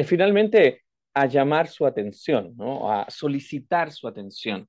[0.05, 0.83] finalmente
[1.15, 2.91] a llamar su atención, ¿no?
[2.93, 4.69] a solicitar su atención.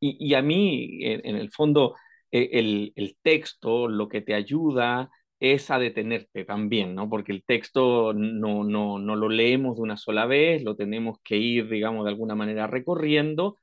[0.00, 1.94] Y, a mí, en, el fondo,
[2.30, 5.10] e, el, el, texto lo que te ayuda
[5.40, 7.08] es a detenerte también, ¿no?
[7.08, 11.36] Porque el texto no, no, no lo leemos de una sola vez, lo tenemos que
[11.36, 13.56] ir, digamos, de alguna manera recorriendo.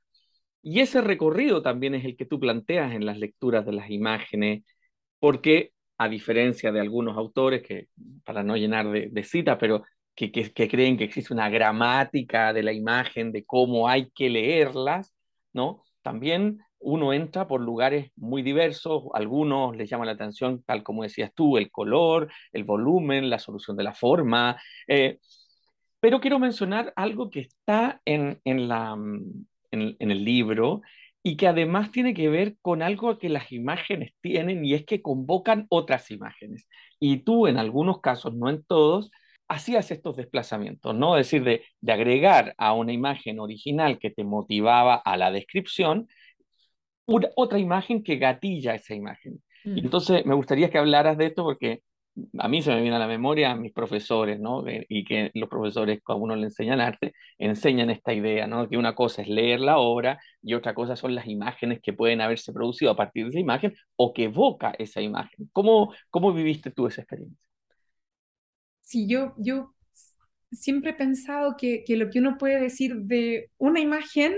[0.62, 4.64] Y ese recorrido también es el que tú planteas en las lecturas de las imágenes,
[5.20, 7.88] porque a diferencia de algunos autores que,
[8.24, 9.84] para no llenar de, de citas, pero
[10.18, 15.14] que, creen que existe una gramática de la imagen, de cómo hay que leerlas,
[15.52, 15.84] ¿no?
[16.02, 21.32] También uno entra por lugares muy diversos, algunos les llama la atención, tal como decías
[21.34, 25.18] tú, el color, el volumen, la solución de la forma, eh,
[26.00, 30.82] pero quiero mencionar algo que está en, en, la, mm, en el libro
[31.22, 35.02] y que además tiene que ver con algo que las imágenes tienen y es que
[35.02, 36.68] convocan otras imágenes.
[37.00, 39.10] Y tú en algunos casos, no en todos,
[39.48, 41.16] hacías estos desplazamientos, ¿no?
[41.16, 46.08] Es decir, de, de, agregar a una imagen original que te motivaba a la descripción,
[47.06, 49.42] una, otra imagen que gatilla esa imagen.
[49.64, 49.78] Mm.
[49.78, 51.82] Y entonces me gustaría que hablaras de esto porque
[52.38, 54.64] a mí se me viene a la memoria a mis profesores, ¿no?
[54.66, 58.68] y que los profesores, cuando uno le enseñan arte, enseñan esta idea, ¿no?
[58.68, 62.20] Que una cosa es leer la obra y otra cosa son las imágenes que pueden
[62.20, 65.48] haberse producido a partir de esa imagen o que evoca esa imagen.
[65.52, 67.47] ¿Cómo, cómo viviste tú esa experiencia?
[68.88, 69.74] Sí, yo, yo
[70.50, 74.34] siempre he pensado que, que lo que uno puede decir de una imagen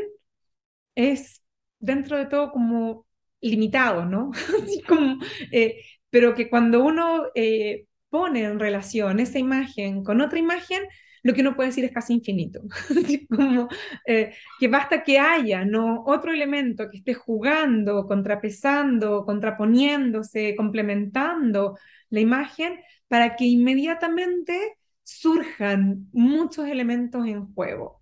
[0.96, 1.40] es
[1.78, 3.06] dentro de todo como
[3.40, 4.32] limitado, ¿no?
[4.64, 5.18] Así como,
[5.52, 10.82] eh, pero que cuando uno eh, pone en relación esa imagen con otra imagen,
[11.22, 12.60] lo que uno puede decir es casi infinito.
[12.90, 13.68] Así como
[14.04, 16.02] eh, que basta que haya ¿no?
[16.06, 21.78] otro elemento que esté jugando, contrapesando, contraponiéndose, complementando
[22.08, 22.80] la imagen
[23.10, 28.00] para que inmediatamente surjan muchos elementos en juego.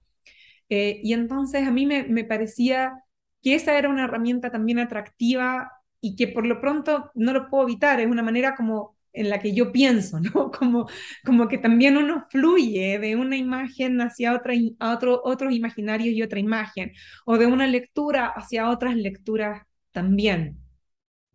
[0.69, 3.03] Eh, y entonces a mí me, parecía
[3.43, 7.65] que esa era una herramienta también atractiva y que por lo pronto no lo puedo
[7.65, 10.51] evitar, es una manera como en la que yo pienso, ¿no?
[10.59, 10.87] Como,
[11.25, 16.23] como que también uno fluye de una imagen hacia otra, a otro, otros imaginarios y
[16.23, 16.93] otra imagen,
[17.25, 20.68] o de una lectura hacia otras lecturas también.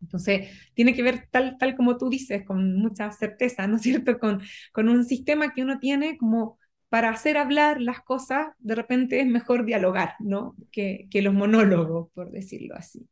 [0.04, 4.20] Entonces, tiene que ver, tal, tal como tú dices, con mucha certeza, ¿no es cierto?
[4.20, 4.42] Con,
[4.74, 9.26] con un sistema que uno tiene como para hacer hablar las cosas, de repente es
[9.28, 10.56] mejor dialogar, ¿no?
[10.72, 13.08] Que, que los monólogos, por decirlo así.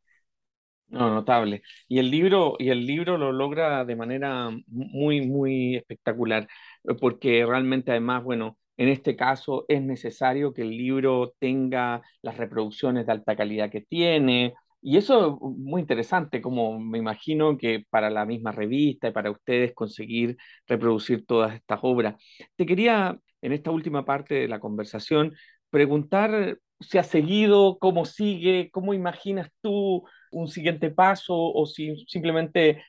[0.89, 1.61] No, notable.
[1.87, 6.47] Y el libro, y el libro lo logra de manera muy, muy espectacular,
[6.83, 12.35] eh, porque realmente además, bueno, en este caso es necesario que el libro tenga las
[12.37, 17.85] reproducciones de alta calidad que tiene, y eso es muy interesante, como me imagino que
[17.89, 22.15] para la misma revista y para ustedes conseguir reproducir todas estas obras.
[22.55, 25.35] Te quería en esta última parte de la conversación,
[25.69, 32.83] preguntar si ha seguido, cómo sigue, cómo imaginas tú un siguiente paso o si simplemente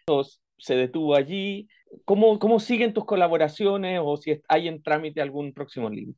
[0.58, 1.68] se detuvo allí,
[2.04, 6.14] cómo, cómo siguen tus colaboraciones o si hay en trámite algún próximo libro.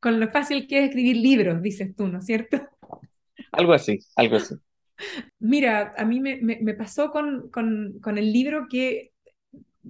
[0.00, 2.58] Con lo fácil que es escribir libros, dices tú, ¿no es cierto?
[3.52, 4.54] Algo así, algo así.
[5.38, 9.12] Mira, a mí me, me, me pasó con, con, con el libro que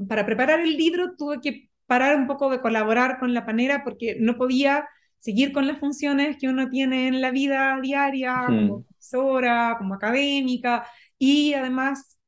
[0.08, 4.16] para preparar el libro tuve que parar un poco de colaborar con la panera porque
[4.20, 4.88] no podía
[5.18, 10.86] seguir con las funciones que uno tiene en la vida diaria, como profesora, como académica,
[11.18, 12.18] y además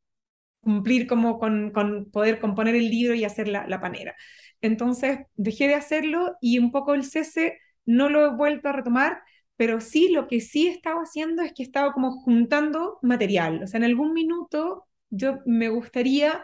[0.60, 4.14] cumplir como con, con poder componer el libro y hacer la, la, panera.
[4.60, 9.22] Entonces dejé de hacerlo y un poco el cese no lo he vuelto a retomar,
[9.60, 13.62] pero sí lo que sí he estado haciendo es que he estado como juntando material.
[13.62, 16.42] O sea, en algún minuto yo me gustaría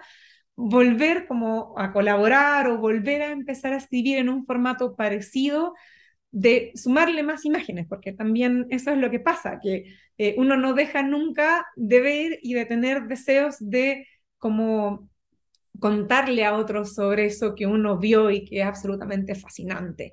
[0.54, 5.72] volver como a colaborar o volver a empezar a escribir en un formato parecido,
[6.30, 10.74] de sumarle más imágenes, porque también eso es lo que pasa, que eh, uno no
[10.74, 14.06] deja nunca de ver y de tener deseos de
[14.36, 15.08] como
[15.80, 20.12] contarle a otros sobre eso que uno vio y que es absolutamente fascinante.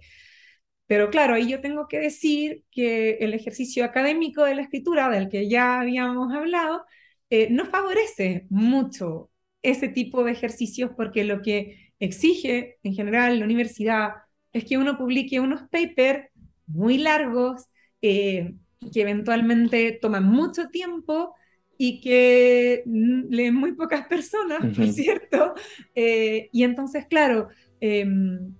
[0.93, 5.27] Pero claro, ahí yo tengo que decir que el ejercicio académico de la escritura, del
[5.27, 6.85] que ya habíamos hablado,
[7.31, 9.31] eh, no favorece mucho
[9.63, 14.11] ese tipo de ejercicios porque lo que exige en general la universidad
[14.51, 16.29] es que uno publique unos papers
[16.67, 17.65] muy largos,
[18.03, 18.53] eh,
[18.93, 21.33] que eventualmente toman mucho tiempo
[21.75, 25.55] y que leen muy pocas personas, uh cierto?
[25.95, 27.49] Eh, y entonces, claro,
[27.85, 28.07] eh,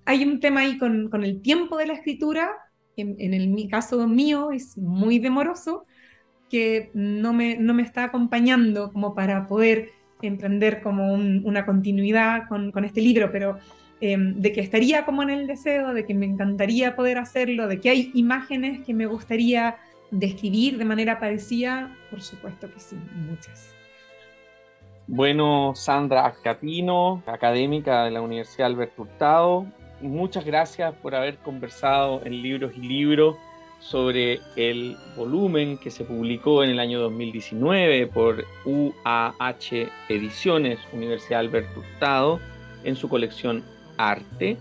[0.03, 2.51] hay un tema ahí con, el tiempo de la escritura,
[2.97, 5.86] en, el mi caso mío es muy demoroso,
[6.49, 12.84] que no me, no me está acompañando como para poder emprender como una continuidad con,
[12.84, 13.59] este libro, pero
[14.01, 17.80] eh, de que estaría como en el deseo, de que me encantaría poder hacerlo, de
[17.80, 19.78] que hay imágenes que me gustaría
[20.11, 22.97] describir de manera parecida, por supuesto que sí,
[23.30, 23.72] muchas.
[25.08, 29.66] Bueno, Sandra Catino, académica de la Universidad Alberto Hurtado,
[29.99, 33.36] muchas gracias por haber conversado en Libros y Libros
[33.80, 41.82] sobre el volumen que se publicó en el año 2019 por UAH Ediciones, Universidad Alberto
[41.82, 42.39] Hurtado,
[42.86, 43.62] en su colección
[43.97, 44.56] Arte,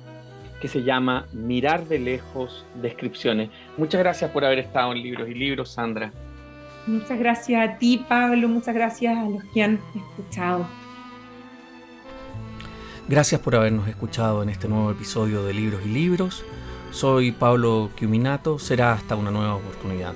[0.61, 3.51] que se llama Mirar de lejos descripciones.
[3.77, 6.13] Muchas gracias por haber estado en Libros y Libros, Sandra.
[6.87, 8.49] Muchas gracias a ti, Pablo.
[8.49, 10.67] Muchas gracias a los que han escuchado.
[13.09, 16.45] Gracias por habernos escuchado en este nuevo episodio de Libros y Libros.
[16.91, 18.59] Soy Pablo Quiminato.
[18.59, 20.15] Será hasta una nueva oportunidad.